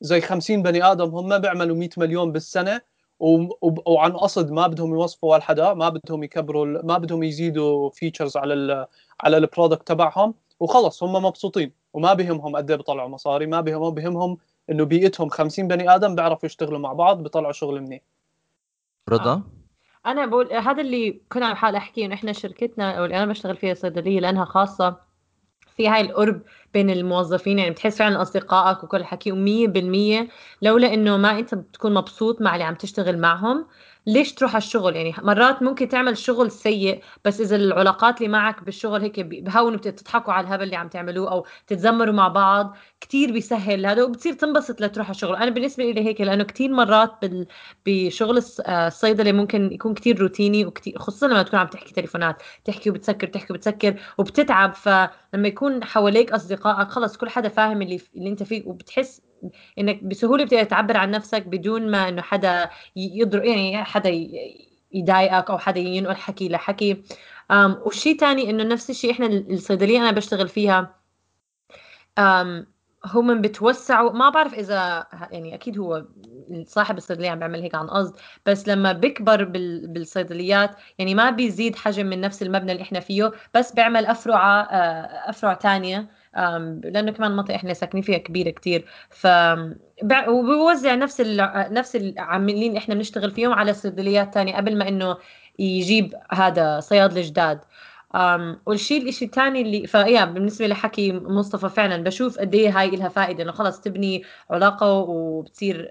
[0.00, 2.32] زي 50 بني آدم هم بيعملوا 100 مليون
[3.20, 3.48] و-
[3.92, 8.36] وعن قصد ما بدهم يوظفوا ولا حدا ما بدهم يكبروا ال- ما بدهم يزيدوا features
[8.36, 8.86] على ال
[9.20, 10.34] على ال product تبعهم.
[10.60, 14.38] وخلص هم مبسوطين وما بهمهم قد إيه بيطلعوا مصاري ما بهمهم بهمهم
[14.70, 18.00] إنه بيئتهم 50 بني آدم بيعرفوا يشتغلوا مع بعض بيطلعوا شغل منيح.
[19.08, 19.42] رضا؟
[20.06, 23.56] أنا بقول هذا اللي كنا على حال احكي إنه إحنا شركتنا أو اللي أنا بشتغل
[23.56, 25.00] فيها صيدلية لأنها خاصة
[25.76, 26.42] في هاي القرب
[26.74, 30.28] بين الموظفين يعني بتحس فعلا أصدقائك وكل الحكي و100%
[30.62, 33.66] لولا إنه ما أنت بتكون مبسوط مع اللي عم تشتغل معهم.
[34.06, 38.64] ليش تروح على الشغل؟ يعني مرات ممكن تعمل شغل سيء بس إذا العلاقات اللي معك
[38.64, 42.76] بالشغل هيك بهونوا بتضحكوا على الهبل اللي عم تعملوه أو تتذمروا مع بعض.
[43.04, 47.12] كتير بيسهل هذا وبتصير تنبسط لتروح على الشغل أنا بالنسبة لي هيك لأنه كتير مرات
[47.22, 47.46] بال...
[47.86, 52.90] بشغل آه، الصيدله ممكن يكون كتير روتيني وكتير خصوصا لما تكون عم تحكي تليفونات تحكي
[52.90, 54.74] وبتسكر تحكي وبتسكر وبتتعب.
[54.74, 59.22] فلما يكون حواليك أصدقائك خلص كل حدا فاهم اللي اللي أنت فيه وبتحس
[59.78, 64.10] إنك بسهولة بتقدر تعبر عن نفسك بدون ما إنه حدا يضرب يعني حدا
[64.92, 67.02] يضايقك أو حدا ينقل حكي لحكي.
[67.50, 70.94] والشيء تاني إنه نفس الشيء إحنا الصيدلية أنا بشتغل فيها.
[73.06, 76.04] هم بتوسعوا ما بعرف إذا يعني أكيد هو
[76.66, 81.76] صاحب الصيدلية عم بيعمل هيك عن قصد بس لما بيكبر بال- بالصيدليات يعني ما بيزيد
[81.76, 85.58] حجم من نفس المبنى اللي إحنا فيه بس بيعمل افرع آه، افرع
[86.36, 88.84] أم، لأنه كمان المنطقة إحنا ساكنين فيها كبيرة كتير.
[89.10, 89.26] ف
[90.28, 95.16] وبوزع نفس الع- نفس العاملين إحنا بنشتغل فيهم على صيدليات تانية قبل ما إنه
[95.58, 97.60] يجيب هذا صيادلة جداد.
[98.66, 103.42] والشيء الشيء الثاني اللي فيا بالنسبة لحكي مصطفى فعلا بشوف قد إيه هاي لها فائدة
[103.44, 105.88] إنه خلص تبني علاقة وبتصير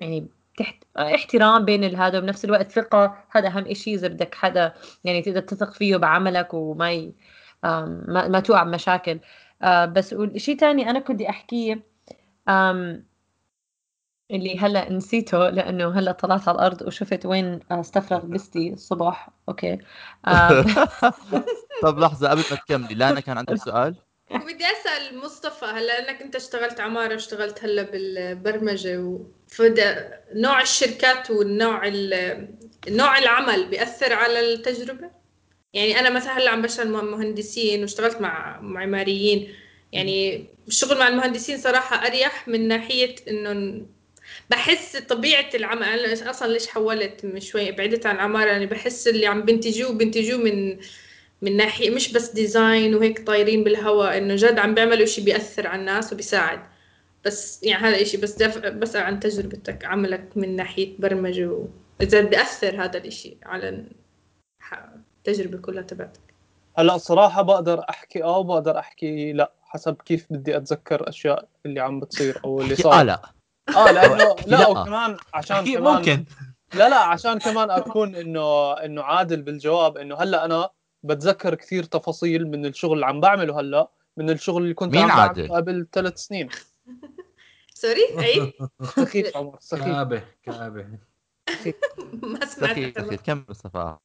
[0.00, 3.24] يعني تحت احترام بين هذا وبنفس الوقت ثقة.
[3.30, 4.74] هذا أهم شيء إذا بدك حدا
[5.04, 7.14] يعني تقدر تثق فيه بعملك وما ي...
[7.64, 9.20] ما, ما توقع بمشاكل.
[9.62, 11.82] آه، بس شيء تاني أنا كنت أحكيه
[12.48, 13.06] أم،
[14.34, 19.78] اللي هلا نسيته لأنه هلا طلعت على الأرض وشفت وين آه، استفرغ بستي الصبح أوكي.
[20.28, 20.64] أم،
[21.82, 23.94] طب لحظة قبل ما تكملي لانا كان عندك سؤال؟
[24.30, 29.20] بدي أسأل مصطفى هلا إنك أنت اشتغلت عمارة واشتغلت هلا بالبرمجة و...
[30.34, 32.48] نوع الشركات والنوع ال...
[32.88, 35.10] نوع العمل بيأثر على التجربة؟
[35.74, 39.54] يعني أنا مثلا هلا عم بشتغل مع مهندسين واشتغلت مع معماريين
[39.92, 43.86] يعني الشغل مع المهندسين صراحة أريح من ناحية انه
[44.50, 49.26] بحس طبيعة العمل أنا أصلا ليش حولت من شوي بعدت عن العماره يعني بحس اللي
[49.26, 50.78] عم بنتجوه بنتجوه من
[51.42, 55.80] من ناحية مش بس ديزاين وهيك طايرين بالهواء إنه جد عم بيعملوا إشي بيأثر على
[55.80, 56.60] الناس وبيساعد.
[57.24, 58.58] بس يعني هذا إشي بس دف...
[58.58, 61.66] بسأل عن تجربتك عملك من ناحية برمجة و...
[62.00, 63.84] إذا بيأثر هذا الإشي على
[65.18, 66.20] التجربة كلها تبعتك؟
[66.78, 72.00] هلأ الصراحه بقدر أحكي آه وبقدر أحكي لأ حسب كيف بدي أتذكر أشياء اللي عم
[72.00, 73.04] بتصير أو اللي آه صار.
[73.04, 73.20] لأ.
[73.76, 74.68] آه لأنه لا لا.
[74.68, 76.24] وكمان عشان كمان ممكن.
[76.74, 80.70] لا لا عشان كمان أكون انه إنه عادل بالجواب إنه هلأ أنا
[81.02, 85.10] بتذكر كثير تفاصيل من الشغل اللي عم بعمله هلأ من الشغل اللي كنت مين عم
[85.10, 86.48] عادل؟ بعمله قبل ثلاث سنين.
[87.74, 88.52] سوري؟ عيد
[88.82, 89.84] سخيف عمر سخيف.
[89.84, 90.86] كآبة كآبة.
[92.22, 93.22] ما سمعت سخيف سخيف.
[93.22, 93.98] كم صفاء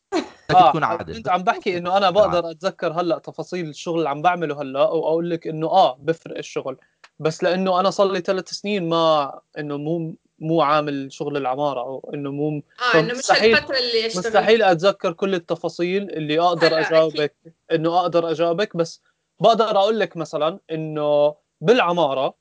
[0.56, 1.14] آه تكون عادل.
[1.14, 5.30] كنت عم بحكي إنه أنا بقدر أتذكر هلأ تفاصيل الشغل اللي عم بعمله هلأ وأقول
[5.30, 6.78] لك إنه آه بفرق الشغل.
[7.20, 12.12] بس لأنه أنا صار لي ثلاث سنين ما إنه مو مو عامل شغل العمارة أو
[12.14, 12.62] إنه مو
[12.94, 17.36] آه إنه مش مستحيل- هالفتره اللي اشتغل مستحيل أتذكر كل التفاصيل اللي أقدر هلا أجاوبك
[17.72, 18.78] إنه أقدر أجاوبك.
[18.78, 19.02] بس
[19.40, 22.34] بقدر أقول لك مثلا إنه بالعمارة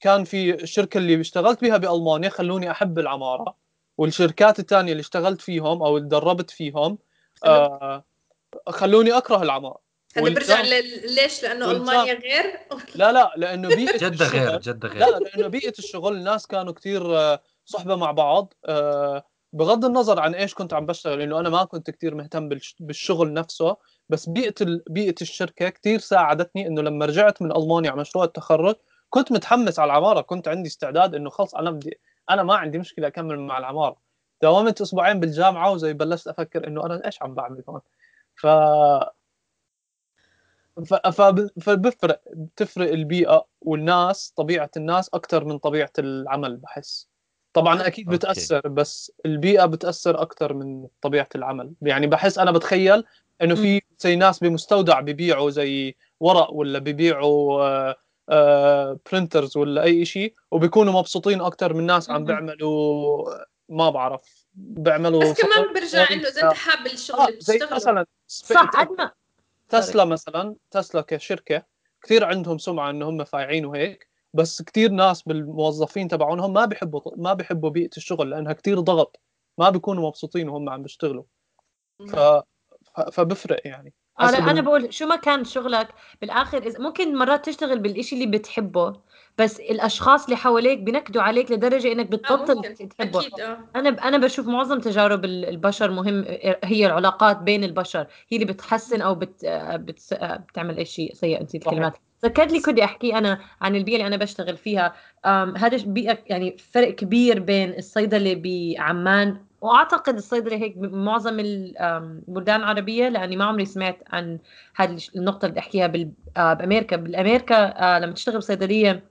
[0.00, 3.56] كان في الشركة اللي اشتغلت بها بألمانيا خلوني أحب العمارة.
[3.98, 6.98] والشركات الثانية اللي اشتغلت فيهم أو اللي دربت فيهم
[7.44, 8.04] آه
[8.68, 9.83] خلوني أكره العمارة.
[10.16, 12.58] هذا برجع ل- ليش؟ لأنه ألمانيا غير؟
[12.94, 14.98] لا لا لأنه بيئة جدة غير الشغل جدة غير.
[14.98, 20.34] لا لأنه بيئة الشغل الناس كانوا كثير آه، صحبة مع بعض آه، بغض النظر عن
[20.34, 23.76] إيش كنت عم بشتغل لأنه أنا ما كنت كثير مهتم بالش- بالشغل نفسه
[24.08, 28.74] بس بيئة ال- بيئة الشركة كثير ساعدتني إنه لما رجعت من ألمانيا على مشروع التخرج
[29.10, 32.00] كنت متحمس على العمارة كنت عندي استعداد إنه خلص أنا بدي
[32.30, 33.96] أنا ما عندي مشكلة أكمل مع العمارة.
[34.42, 37.80] داومت أسبوعين بالجامعة وزي بلشت أفكر إنه أنا إيش عم بعمل هون؟
[38.36, 38.46] ف.
[41.60, 47.08] فبفرق بتفرق البيئة والناس طبيعة الناس أكثر من طبيعة العمل بحس.
[47.52, 48.16] طبعا أكيد okay.
[48.16, 51.72] بتأثر بس البيئة بتأثر أكثر من طبيعة العمل.
[51.82, 53.04] يعني بحس أنا بتخيل
[53.42, 57.96] إنه في زي ناس بمستودع ببيعوا زي ورق ولا ببيعوا آه،
[58.28, 62.24] آه، printers ولا أي شيء وبيكونوا مبسوطين أكثر من ناس عم.
[62.24, 63.24] بيعملوا
[63.68, 68.70] ما بعرف بيعملوا بس كمان برجع إنه إذا أنت حابب الشغل آه زي مثلا صح
[68.80, 69.10] قد ما
[69.68, 71.66] تسلا مثلا تسلا كشركة
[72.02, 77.34] كثير عندهم سمعة إنه هم فايعين وهيك بس كثير ناس بالموظفين تبعونهم ما بيحبوا ما
[77.34, 79.20] بيحبوا بيئة الشغل لأنها كثير ضغط
[79.58, 81.24] ما بيكونوا مبسوطين وهم عم بيشتغلوا.
[82.12, 82.16] ف...
[83.12, 83.94] فبفرق يعني.
[84.16, 85.88] حسب أنا بقول شو ما كان شغلك
[86.20, 88.92] بالآخر إذا ممكن مرات تشتغل بالإشي اللي بتحبه
[89.38, 92.88] بس الأشخاص اللي حواليك بينكدوا عليك لدرجة إنك آه، بتبطل ممكن.
[92.88, 96.24] تحبه أكيد آه أنا أنا بشوف معظم تجارب ال- البشر مهم
[96.64, 100.14] هي العلاقات بين البشر هي اللي بتحسن أو بت بت
[100.48, 101.72] بتعمل اي شيء سيء نسيت صحيح.
[101.72, 104.94] الكلمات ذكرت لي كنت أحكي أنا عن البيئة اللي أنا بشتغل فيها
[105.26, 113.08] أم، هذا بيئة يعني فرق كبير بين الصيدلة بعمان وأعتقد الصيدله هيك بمعظم البلدان العربية
[113.08, 114.38] لأني ما عمري سمعت عن
[114.76, 119.04] هذه النقطة اللي بدي احكيها بال- آه، بامريكا بالامريكا آه، لما تشتغل بصيدلية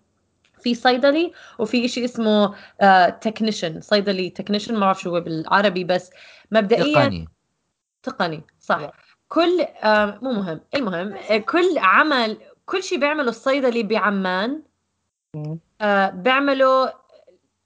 [0.60, 2.56] في صيدلي وفي شيء اسمه
[3.22, 6.12] technician صيدلي technician ما بعرف شو هو بالعربي بس
[6.51, 7.28] مبدئيا تقني.
[8.04, 8.91] تقني صح.
[9.30, 10.60] كل آه، مو مهم.
[10.76, 14.62] المهم آه، كل عمل كل شيء بيعمله الصيدلي بعمان.
[15.82, 16.88] آه، بيعملوا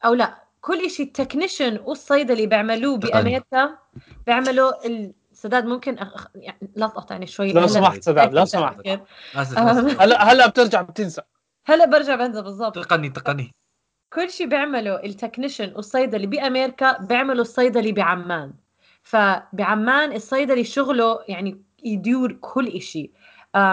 [0.06, 0.47] أو لا.
[0.68, 3.12] كل شيء ال technician والصيدلي بيعملوه تقني.
[3.12, 3.78] بأمريكا
[4.26, 6.28] بيعملوا السداد ممكن أخ...
[6.36, 8.88] يعني لا تقطعني شوي لو سمحت سداد لو سمحت.
[10.00, 11.22] هلا هلا بترجع بتنسى.
[11.66, 12.76] هلا برجع بنزل بالضبط.
[12.76, 13.52] تقني تقني.
[14.14, 18.54] كل شيء بيعمله التكنيشن والصيدلي بأمريكا بيعملوا الصيدلي بعمان.
[19.04, 23.12] فبعمان الصيدلي شغله يعني يدور كل شيء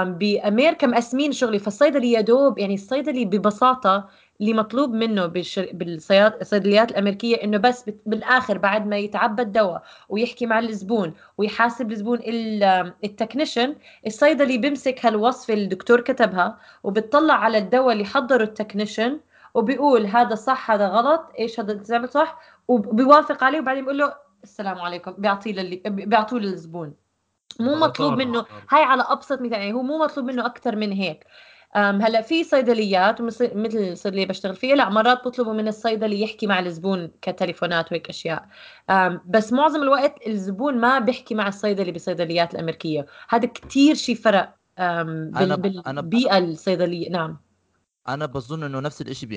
[0.04, 4.08] بأمريكا مقسمين شغلي فالصيدلي يا دوب يعني الصيدلي ببساطة
[4.40, 5.68] اللي مطلوب منه بالشر...
[5.72, 8.00] بالصيدليات الأمريكية إنه بس بت...
[8.06, 12.62] بالآخر بعد ما يتعبى الدواء ويحكي مع الزبون ويحاسب الزبون ال...
[13.04, 13.76] ال technician
[14.06, 19.20] الصيدلي بيمسك هالوصفة اللي الدكتور كتبها وبتطلع على الدواء اللي حضره ال technician
[19.54, 24.14] وبيقول هذا صح هذا غلط إيش هذا انت عملت صح؟ وبيوافق عليه وبعدين بيقول له
[24.42, 26.94] السلام عليكم بيعطيه للي بيعطوه للزبون.
[27.60, 31.24] مو مطلوب منه هاي على أبسط مثال يعني هو مو مطلوب منه أكثر من هيك.
[31.76, 34.74] هلا في صيدليات مثل الصيدليه بشتغل فيها.
[34.76, 38.48] لا مرات بيطلبوا من الصيدلي يحكي مع الزبون كتليفونات وهيك أشياء.
[39.26, 43.06] بس معظم الوقت الزبون ما بيحكي مع الصيدلي بالصيدليات الأمريكية.
[43.28, 47.10] هذا كتير شيء فرق بالبيئة الصيدلية.
[47.10, 47.38] نعم.
[48.08, 49.28] أنا بظن إنه نفس الشيء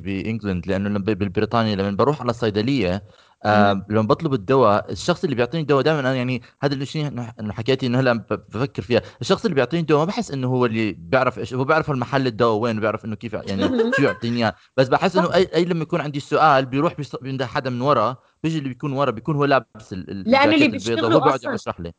[0.00, 0.66] بإنجلند.
[0.66, 3.02] لأنه لما ببريطانيا لما بروح على الصيدلية
[3.44, 7.06] آه لما بطلب الدواء الشخص اللي بيعطيني الدواء دائما أنا يعني هذا الشيء
[7.40, 9.02] إنه حكيتي إنه هلا بفكر فيها.
[9.20, 12.54] الشخص اللي بيعطيني الدواء ما بحس إنه هو اللي بيعرف إيش هو بيعرف المحل الدواء
[12.58, 13.62] وين بيعرف إنه كيف يعني
[13.96, 14.54] شو يعطيني إياه.
[14.76, 18.58] بس بحس إنه أي, أي لما يكون عندي سؤال بيروح عند حدا من ورا بيجي
[18.58, 21.92] اللي بيكون ورا بيكون هو لابس لأنه اللي بيشتغلوا وهو بيقعد يشرح لي.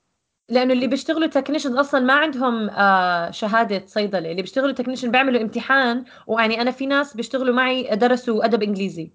[0.50, 4.32] لأنه اللي بيشتغلوا technician أصلا ما عندهم آه شهادة صيدلة.
[4.32, 9.12] اللي بيشتغلوا technician بيعملوا امتحان ويعني أنا في ناس بيشتغلوا معي درسوا أدب إنجليزي.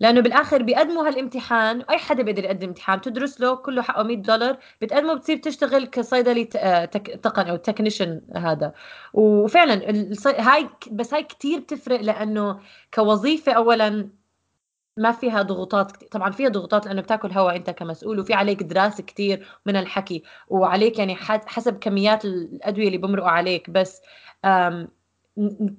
[0.00, 4.56] لأنه بالآخر بيقدموا هالامتحان أي حدا بيقدر يقدم امتحان بتدرس له كله حقه 100 دولار
[4.82, 8.72] بتقدمه بتصير تشتغل كصيدلي آه، تك- تقن أو technician هذا
[9.12, 9.82] وفعلا.
[10.26, 12.60] هاي بس هاي كتير بتفرق لأنه
[12.94, 14.08] كوظيفة اولا
[14.96, 16.04] ما فيها ضغوطات.
[16.12, 20.98] طبعا فيها ضغوطات لأنه بتاكل هوا أنت كمسؤول وفي عليك دراسة كتير من الحكي وعليك
[20.98, 24.02] يعني حسب كميات الأدوية اللي بمرقوا عليك بس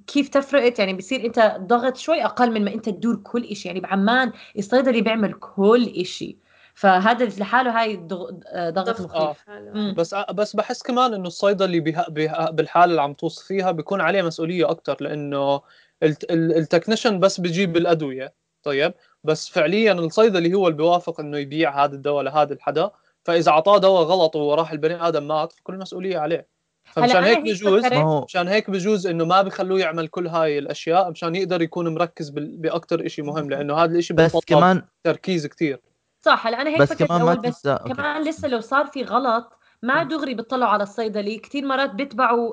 [0.08, 3.80] كيف تفرقت يعني بصير انت ضغط شوي أقل من ما انت تدور كل إشي يعني
[3.80, 6.38] بعمان الصيدلي بيعمل كل إشي
[6.74, 9.34] فهذا لحاله هاي ضغ- آه، ضغط مخيف آه.
[9.34, 9.72] حاله.
[9.74, 9.94] مم.
[9.98, 14.22] بس بس بحس كمان إنه الصيدلي بها بها بالحالة اللي عم توصف فيها بيكون عليه
[14.22, 15.62] مسؤولية أكثر لأنه
[16.04, 18.34] الت- ال- ال technician بس بجيب الأدوية
[18.64, 18.94] طيب
[19.24, 22.92] بس فعليا الصيدلي هو اللي بيوافق إنه يبيع هذا الدواء لهذا الحدا
[23.24, 26.48] فإذا أعطاه دواء غلط وراح البني آدم مات فكل المسؤوليه عليه
[26.92, 27.86] فمشان أنا هيك بجوز
[28.26, 32.58] مشان هيك بجوز إنه ما بيخلوه يعمل كل هاي الأشياء مشان يقدر يكون مركز بال-
[32.58, 35.82] باكثر شيء مهم لأنه هذا الشيء بس كمان تركيز كثير
[36.26, 39.04] صح هلأ أنا هيك بس فكرت كمان ما بس تنسى كمان لسه لو صار في
[39.04, 42.52] غلط ما دغري بيطلعوا على الصيدلي كثير مرات بيتبعوا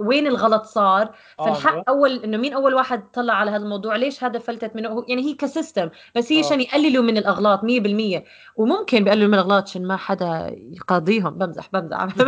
[0.00, 1.84] وين الغلط صار؟ فالحق أيوة.
[1.88, 5.34] أول إنه مين أول واحد طلع على هذا الموضوع؟ ليش هذا فلتت منه؟ يعني هي
[5.34, 6.46] كسيستم بس هي آه.
[6.46, 8.22] عشان يقللوا من الأغلاط 100%
[8.56, 11.30] وممكن بيقللوا من الأغلاط عشان ما حدا يقاضيهم.
[11.30, 12.08] بمزح بمزح.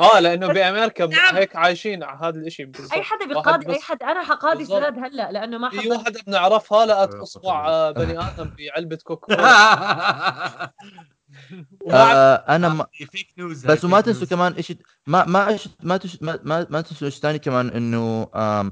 [0.00, 1.36] آه لأنه بأمريكا نعم.
[1.36, 4.64] هيك عايشين على هذا الشيء أي حدا بيقاضي أي حدا أنا حقاضي.
[4.64, 9.48] فلان هلأ لأنه ما في حضر واحدة بنعرفها لقت اصبع آه، بني آدم كوكا وما
[9.48, 10.70] عرف-
[11.90, 14.76] آه أنا ما فيك نيوز بس وما تنسوا كمان شيء
[15.06, 18.70] ما ما ما ما ما, تنسوا شيء ثاني كمان إنه آه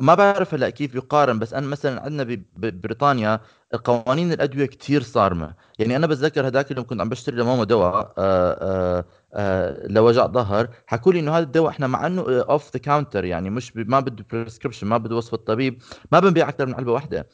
[0.00, 3.40] ما بعرف هلأ كيف يقارن بس أنا مثلا عندنا ببريطانيا
[3.84, 8.12] قوانين الأدوية كتير صارمة يعني أنا بتذكر هذاك اليوم كنت عم بشتري لماما دواء آه
[8.18, 9.04] آه
[9.34, 13.50] آه لوجع ظهر حكوا لي إنه هذا الدواء إحنا مع إنه over the counter يعني
[13.50, 17.26] مش ما بده prescription ما بده وصفه طبيب ما بنبيع أكثر من علبة واحدة.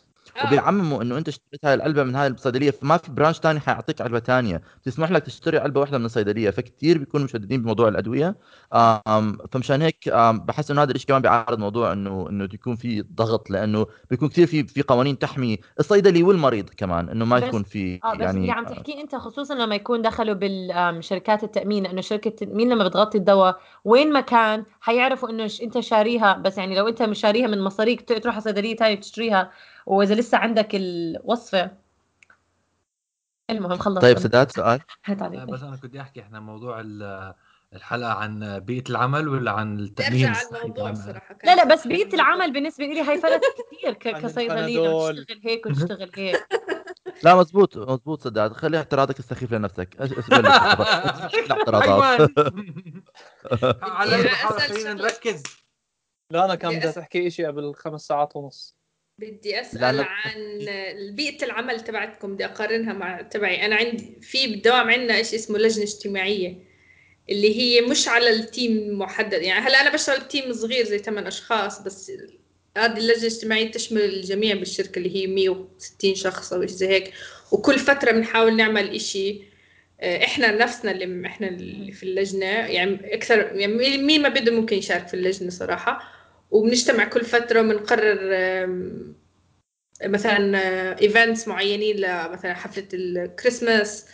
[0.47, 4.19] وبيعمموا إنه أنت اشتريت هاي العلبه من هاي الصيدلية فما في برانش ثاني حيعطيك علبة
[4.19, 6.51] ثانية بتسمح لك تشتري علبة واحدة من الصيدلية.
[6.51, 8.37] فكتير بيكونوا مشددين بموضوع الأدوية.
[9.53, 13.87] فمشان هيك بحس إنه هذا الشيء كمان بيعارض موضوع إنه إنه يكون في ضغط لأنه
[14.11, 18.15] بيكون كثير في في قوانين تحمي الصيدلي والمريض كمان إنه ما يكون في آه بس
[18.15, 22.89] اللي يعني عم تحكيه أنت خصوصا لما يكون دخلوا بالشركات التأمين لأنه شركة التأمين لما
[22.89, 26.35] بتغطي الدواء وين ما كان حيعرفوا إنه أنت شاريها.
[26.35, 29.51] بس يعني لو أنت مش شاريها من مصاريك تروح على صيدلية ثانية تشتريها.
[29.87, 31.71] وإذا لسه عندك الوصفه
[33.51, 33.99] المهم خلص.
[33.99, 34.81] طيب سداد سؤال.
[35.05, 37.35] هات لا، علي بس أنا كنت أحكي إحنا موضوع ال-
[37.73, 39.77] الحلقة عن بيئة العمل ولا عن
[40.95, 44.67] صراحة لا لا بس بيئة العمل بالنسبة لي هاي فرق كثير ك- عن كصيدلية لما
[44.67, 45.25] البنادول.
[45.25, 46.47] تشتغل هيك وتشتغل هيك.
[47.23, 49.97] لا مزبوط مزبوط سداد خلي اعتراضك السخيف لنفسك.
[51.51, 52.31] اعتراضات أيوه.
[53.83, 54.29] على
[54.61, 54.95] خلينا.
[54.95, 55.43] نركز.
[56.31, 58.77] لا أنا كان بدي تحكي شيء قبل خمس ساعات ونص.
[59.19, 59.81] بدي أسأل.
[60.01, 60.59] عن
[61.15, 63.67] بيئة العمل تبعتكم بدي أقارنها مع تبعي.
[63.67, 66.57] أنا عندي في بالدوام عندنا شيء اسمه لجنة اجتماعية
[67.31, 69.43] اللي هي مش على التيم محدد.
[69.43, 72.13] يعني هلأ أنا بشتغل بتيم صغير زي 8 أشخاص بس
[72.77, 77.13] هذه اللجنة الاجتماعية تشمل الجميع بالشركة اللي هي 160 شخص أو شيء زي هيك.
[77.53, 79.43] وكل فترة بنحاول نعمل إشي
[80.01, 82.47] آه، إحنا نفسنا اللي إحنا اللي في اللجنة.
[82.47, 86.14] يعني أكثر يعني مين- مين ما بده ممكن يشارك في اللجنة صراحة.
[86.55, 89.15] وبنجتمع كل فترة وبنقرر آم،
[90.05, 90.59] مثلا
[91.01, 94.07] events معينين لمثلا حفلة الكريسماس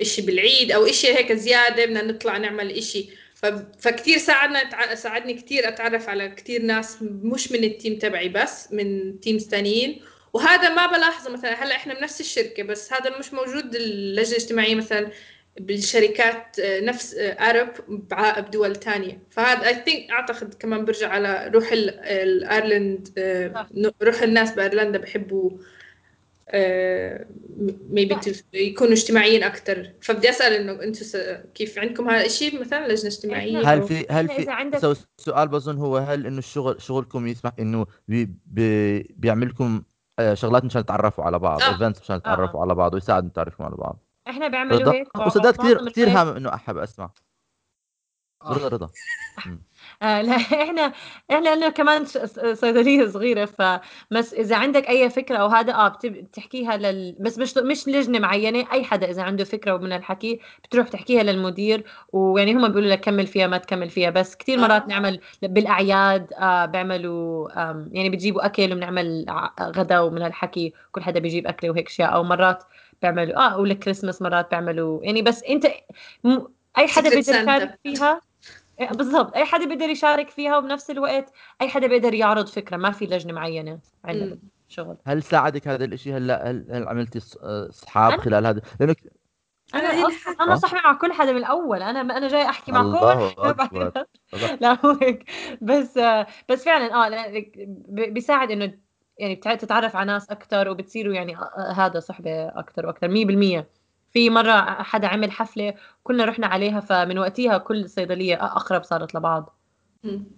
[0.00, 3.10] إشي بالعيد أو إشي هيك زيادة بدنا نطلع نعمل إشي.
[3.78, 9.20] فكتير ساعدنا ساعدني كتير أتعرف على كتير ناس مش من ال team تبعي بس من
[9.20, 10.02] teams تانيين.
[10.32, 15.10] وهذا ما بلاحظه مثلا هلأ إحنا بنفس الشركة بس هذا مش موجود اللجنه الاجتماعية مثلا
[15.66, 17.68] بالشركات آه، نفس ارب
[18.48, 19.18] بدول تانية.
[19.30, 23.66] فهذا I think أعتقد كمان برجع على روح ال- الايرلند آه،
[24.02, 25.50] روح الناس بأيرلندا بحبوا
[27.90, 28.16] maybe.
[28.52, 31.06] يكونوا اجتماعيين أكثر فبدي أسأل إنه أنتم
[31.54, 36.26] كيف عندكم هذا الشيء مثلا لجنة اجتماعية؟ هل في هل في السؤال بظن هو هل
[36.26, 39.82] إنه الشغل شغلكم يسمح إنه بي بي بيعمل لكم
[40.18, 41.72] آه، شغلات مشان تتعرفوا على بعض آه.
[41.72, 43.98] events مشان تتعرفوا على بعض ويساعد تعرفوا على بعض؟
[44.30, 47.10] إحنا بيعملوا رضا هيك وسداد كثير كثير هام إنه أحب اسمع
[48.42, 48.52] آه.
[48.52, 48.90] رضا رضا.
[50.02, 50.92] آه لا إحنا
[51.30, 52.04] إحنا لأنه كمان
[52.54, 57.56] صيدلية صغيرة فبس إذا عندك أي فكرة أو هذا آه بت- بتحكيها لل بس مش
[57.56, 62.68] مش لجنة معينة أي حدا إذا عنده فكرة من الحكي بتروح تحكيها للمدير ويعني هم
[62.68, 64.10] بيقولوا لك كمل فيها ما تكمل فيها.
[64.10, 64.86] بس كثير مرات آه.
[64.86, 67.48] نعمل بالأعياد آه بيعملوا
[67.92, 69.26] يعني بتجيبوا أكل وبنعمل
[69.62, 72.64] غدا ومن هالحكي كل حدا بيجيب أكلة وهيك أشياء أو مرات
[73.02, 75.66] بيعملوا آه والكريسماس مرات بيعملوا يعني بس أنت
[76.24, 76.38] م...
[76.78, 77.18] أي حدا بيقدر.
[77.20, 78.20] يشارك فيها
[78.80, 82.90] إيه، بالضبط أي حدا بيقدر يشارك فيها وبنفس الوقت أي حدا بيقدر يعرض فكرة ما
[82.90, 84.38] في لجنة معينة عندنا.
[84.68, 89.00] بالشغل هل ساعدك هذا الإشي هلا هل, هل عملتي ص- اصحاب أنا؟ خلال هذا لأنك
[89.74, 90.06] أنا أنا
[90.40, 90.56] أنا آه.
[90.56, 94.06] صاحبة مع كل حدا من الأول أنا أنا جاي أحكي مع كل الله حدا.
[94.60, 95.30] لا هو هيك
[95.60, 97.44] بس آه، بس فعلا آه
[97.88, 98.78] بيساعد إنه
[99.20, 103.66] يعني بتع- تتعرف على ناس أكثر وبتصيروا يعني آه، آه، هذا صحبة أكثر وأكثر 100%
[104.12, 109.56] في مرة حدا عمل حفلة كلنا رحنا عليها فمن وقتها كل الصيدليه أقرب صارت لبعض.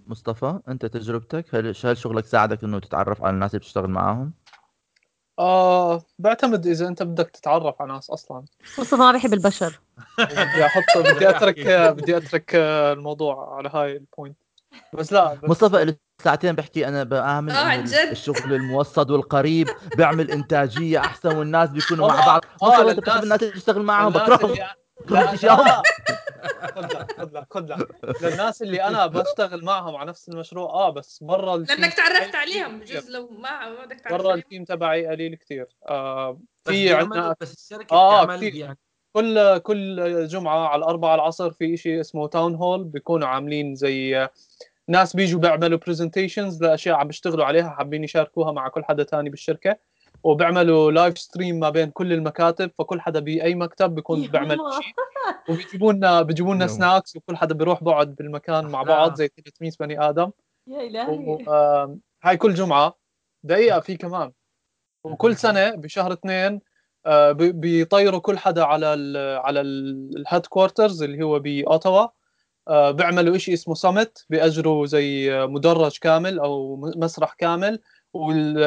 [0.06, 4.32] مصطفى أنت تجربتك هل هل شغلك ساعدك إنه تتعرف على الناس اللي بتشتغل معاهم؟
[5.38, 8.44] آه بعتمد إذا أنت بدك تتعرف على ناس أصلا.
[8.78, 9.80] مصطفى ما بحب البشر.
[10.18, 14.36] بدي أحط بدي أترك بدي أترك الموضوع على هاي ال point
[14.92, 19.68] بس لا بس مصطفى له ساعتين بحكي أنا بآمن آه، عن جد؟ الشغل الموسط والقريب
[19.96, 22.44] بيعمل إنتاجية أحسن والناس بيكونوا مع بعض.
[22.62, 24.56] آه، مصطفى أنت بتحب الناس اللي تشتغل معهم؟ بكرههم.
[25.10, 25.32] لا
[26.66, 27.88] خذ لك خذ لك خذ لك
[28.22, 32.80] للناس اللي أنا بشتغل معهم على نفس المشروع آه بس برا لأنك تعرفت عليهم.
[32.80, 37.52] بجوز لو ما بدك تعرف برا ال team تبعي قليل كثير آه في عندنا بس
[37.52, 38.54] الشركة آه، بتعمل كتير.
[38.54, 38.78] يعني.
[39.16, 44.28] كل كل جمعة على الأربعة العصر في شيء اسمه town hall بيكونوا عاملين زي
[44.88, 49.76] ناس بيجوا بيعملوا presentations لأشياء عم بيشتغلوا عليها حابين يشاركوها مع كل حدا تاني بالشركة
[50.24, 54.92] وبيعملوا live stream ما بين كل المكاتب فكل حدا بأي مكتب بيكون بيعمل شيء.
[55.48, 56.66] وبيجيبوا لنا بيجيبوا لنا.
[56.66, 58.82] snacks وكل حدا بيروح بقعد بالمكان مع.
[58.82, 60.30] بعض زي 300 بني آدم.
[60.66, 61.44] يا إلهي.
[61.48, 62.98] آه، هاي كل جمعة.
[63.44, 64.32] دقيقة في كمان.
[65.04, 66.60] وكل سنة بشهر اثنين آه،
[67.32, 72.08] بيطيروا كل حدا على ال على ال headquarters اللي هو بأوتاوا.
[72.68, 77.80] آه، بيعملوا شيء اسمه سمت بيأجروا زي آه، مدرج كامل أو مسرح كامل
[78.12, 78.58] وال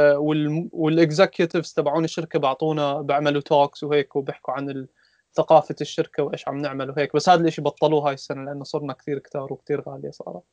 [1.73, 4.87] تبعون الشركة بعطونا بيعملوا talks وهيك وبيحكوا عن
[5.33, 7.15] ثقافة الشركة وإيش عم نعمل وهيك.
[7.15, 10.43] بس هذا الشيء بطلوه هاي السنة لأنه صرنا كثير كتار وكثير غالية صارت.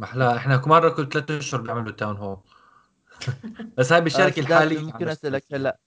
[0.00, 2.36] محلا إحنا مرة كل ثلاث أشهر بيعملوا town hall
[3.78, 4.78] بس هاي آه، بالشركة سداد، الحالية.
[4.78, 5.78] ممكن أسألك هلأ.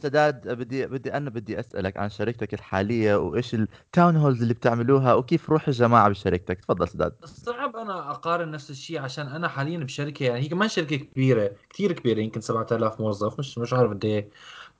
[0.00, 5.14] سداد بدي بدي أنا بدي أسألك عن شركتك الحالية وإيش ال town halls اللي بتعملوها
[5.14, 10.24] وكيف روح الجماعة بشركتك؟ تفضل سداد صعب أنا أقارن نفس الشيء عشان أنا حاليا بشركة
[10.24, 14.30] يعني هي كمان شركة كبيرة كثير كبيرة يمكن 7000 موظف مش مش عارف قد إيه.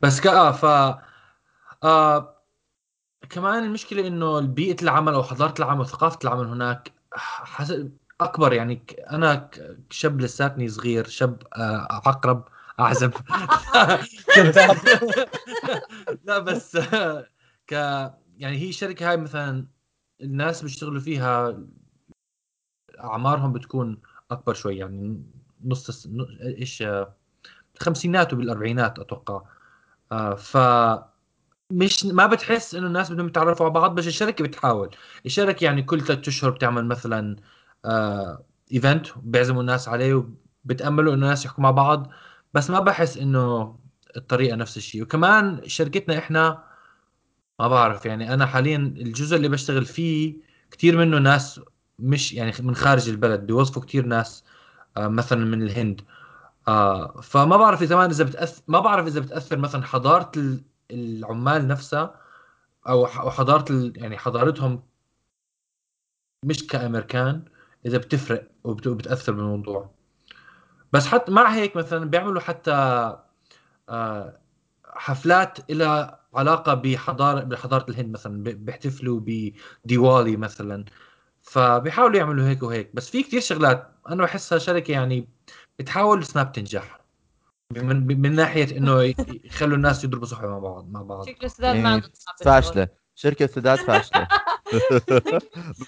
[0.01, 0.65] بس كا ف
[1.85, 2.43] آه
[3.31, 9.51] كمان المشكلة إنه بيئة العمل أو حضارة العمل وثقافة العمل هناك حسب أكبر يعني أنا
[9.91, 12.49] شاب لساتني صغير شاب آه عقرب.
[12.81, 13.13] اعزب
[14.35, 14.77] كذاب
[16.25, 17.27] لا بس آه،
[17.67, 17.73] ك
[18.39, 19.67] يعني هي الشركة هاي مثلا
[20.21, 21.59] الناس بيشتغلوا فيها
[23.01, 23.99] أعمارهم بتكون
[24.31, 25.23] أكبر شوي يعني
[25.65, 26.07] نص
[26.43, 27.15] إيش آه،
[27.77, 29.43] الخمسينات وبالاربعينات أتوقع.
[30.13, 30.57] آه ف
[31.71, 34.91] مش ما بتحس إنه الناس بدهم يتعرفوا على بعض بس الشركة بتحاول.
[35.27, 37.37] الشركة يعني كل ثلاث أشهر بتعمل مثلا
[37.85, 40.15] آه ايفنت بيعزموا الناس عليه
[40.65, 42.11] وبتأملوا إنه الناس يحكوا مع بعض.
[42.55, 43.77] بس ما بحس إنه
[44.17, 46.65] الطريقة نفس الشيء وكمان شركتنا إحنا
[47.61, 50.37] ما بعرف يعني أنا حاليا الجزء اللي بشتغل فيه
[50.71, 51.61] كثير منه ناس
[51.99, 54.45] مش يعني من خارج البلد بيوظفوا كثير ناس
[54.97, 56.01] آه مثلا من الهند
[56.69, 62.21] آه فما بعرف إذا إذا بتاثر ما بعرف إذا بتأثر مثلا حضارة ال- العمال نفسها
[62.89, 63.93] أو حضارة.
[63.97, 64.83] يعني حضارتهم
[66.45, 67.45] مش كأمريكان
[67.87, 69.91] إذا بتفرق وبت- وبتأثر بالموضوع
[70.93, 72.71] بس حتى مع هيك مثلا بيعملوا حتى
[73.89, 74.39] آه
[74.87, 79.21] حفلات لها علاقة بحضارة بحضارة الهند مثلا بيحتفلوا
[79.85, 80.85] بديوالي مثلا.
[81.43, 82.91] فبيحاولوا يعملوا هيك وهيك.
[82.95, 85.29] بس في كتير شغلات أنا بحسها شركة يعني
[85.79, 87.01] بتحاول بس ما بتنجح
[87.73, 89.15] من, من ناحية إنه ي-
[89.45, 91.27] يخلوا الناس يضربوا صحبة مع بعض مع بعض.
[91.27, 92.45] شكله سداد ما عنده بالشغل.
[92.45, 92.89] فاشلة.
[93.15, 94.27] شركة سداد فاشلة.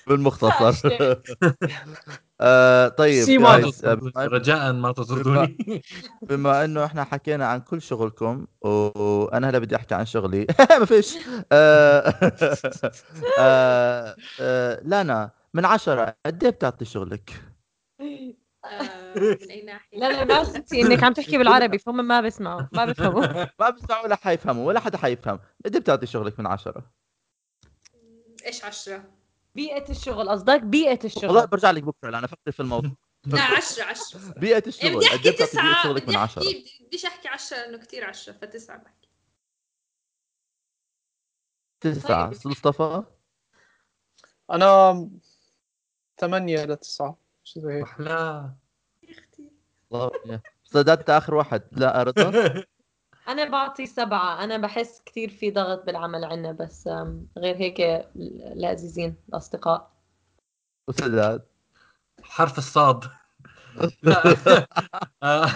[0.08, 0.80] بالمختصر.
[0.90, 1.22] فاشلة.
[2.44, 5.82] آه طيب سي ما guys، آه، تطردوني بما- رجاء ما تطردوني.
[6.22, 10.46] بما إنه إحنا حكينا عن كل شغلكم وأنا هلا بدي أحكي عن شغلي.
[10.80, 11.16] ما فيش.
[11.52, 12.14] آه،
[13.38, 17.30] آه، آه، لانا من عشرة قد إيه بتعطي شغلك؟
[18.00, 22.62] آه، من أي ناحية؟ لا لا ما تنسي إنك عم تحكي بالعربي فهم ما بيسمعوا
[22.72, 23.20] ما بيفهموا
[23.60, 25.38] ما بيسمعوا ولا حيفهموا ولا حدا حيفهم.
[25.64, 26.90] قد إيه بتعطي شغلك من عشرة؟
[28.46, 29.04] إيش عشرة؟
[29.54, 32.90] بيئة الشغل قصدك بيئة والله الشغل برجع لك بكرة لأنا أفكر في الموضوع.
[33.26, 34.18] لا عشرة عشرة.
[34.18, 34.40] صراحة.
[34.40, 37.28] بيئة الشغل بدي أحكي إيه بتعطي بيئة تسعة شغلك بدي من عشرة؟ أحكي بديش أحكي
[37.28, 39.08] عشرة لأنه كثير عشرة فتسعة بحكي.
[41.80, 42.26] تسعة.
[42.26, 42.38] طيب.
[42.46, 43.02] مصطفى؟
[44.50, 45.08] أنا
[46.18, 47.84] ثمانية لتسعة شيء زي هيك.
[47.86, 49.50] كثير
[49.92, 51.62] الله صدقت آخر واحد.
[51.72, 52.64] لا رضا؟
[53.28, 54.44] أنا بعطي سبعة.
[54.44, 56.88] أنا بحس كثير في ضغط بالعمل عنا بس
[57.38, 58.06] غير هيك
[58.56, 59.90] لذيذين الأصدقاء.
[60.88, 61.42] وسداد
[62.22, 63.04] حرف الصاد.
[64.02, 64.66] لا
[65.22, 65.48] آه،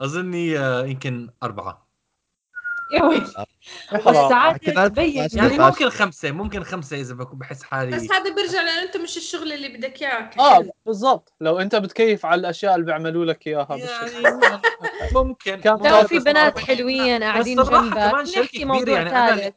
[0.00, 0.54] اظني
[0.90, 1.91] يمكن أربعة.
[2.92, 3.26] يا ويلي
[4.64, 5.58] كنا تبين يعني.
[5.58, 7.96] ممكن خمسة ممكن خمسة إذا بكون بحس حالي.
[7.96, 11.32] بس هذا بيرجع لأنه أنت مش الشغل اللي بدك اياه آه بالضبط.
[11.40, 14.74] لو أنت بتكيف على الأشياء اللي بيعملوا لك إياها بالشغل يعني
[15.14, 15.60] ممكن.
[15.64, 16.58] لو في بنات.
[16.58, 17.96] حلوين قاعدين جنبك.
[17.96, 19.54] نحكي كبيرة موضوع يعني ثالث.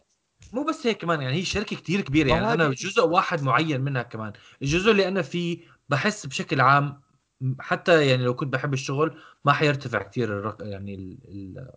[0.53, 4.03] مو بس هيك كمان يعني هي شركة كتير كبيرة يعني أنا جزء واحد معين منها
[4.03, 4.33] كمان.
[4.61, 5.59] الجزء اللي أنا فيه
[5.89, 7.01] بحس بشكل عام
[7.59, 10.57] حتى يعني لو كنت بحب الشغل ما حيرتفع كتير الرق...
[10.61, 11.17] يعني ال...
[11.27, 11.69] ال...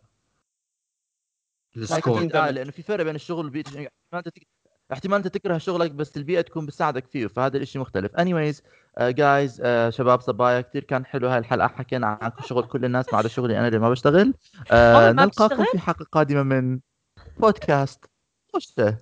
[1.77, 2.29] السكور.
[2.35, 3.65] آه لأنه في فرق بين الشغل والبيئة.
[3.75, 4.39] يعني احتمال انت
[4.93, 8.13] احتمال انت تكره شغلك بس البيئة تكون بتساعدك فيه فهذا الإشي مختلف.
[8.13, 8.63] anyways
[9.01, 11.69] جايز شباب صبايا كثير كان حلو هاي الحلقة.
[11.69, 14.35] حكينا عن شغل كل الناس ما عدا شغلي أنا اللي ما بشتغل.
[14.71, 16.81] آه ما نلقاكم؟ في حلقة قادمة من
[17.39, 18.05] بودكاست
[18.55, 18.99] وشته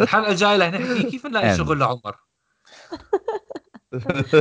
[0.00, 2.16] الحلقة الجاية رح نحكي كيف نلاقي شغل لعمر؟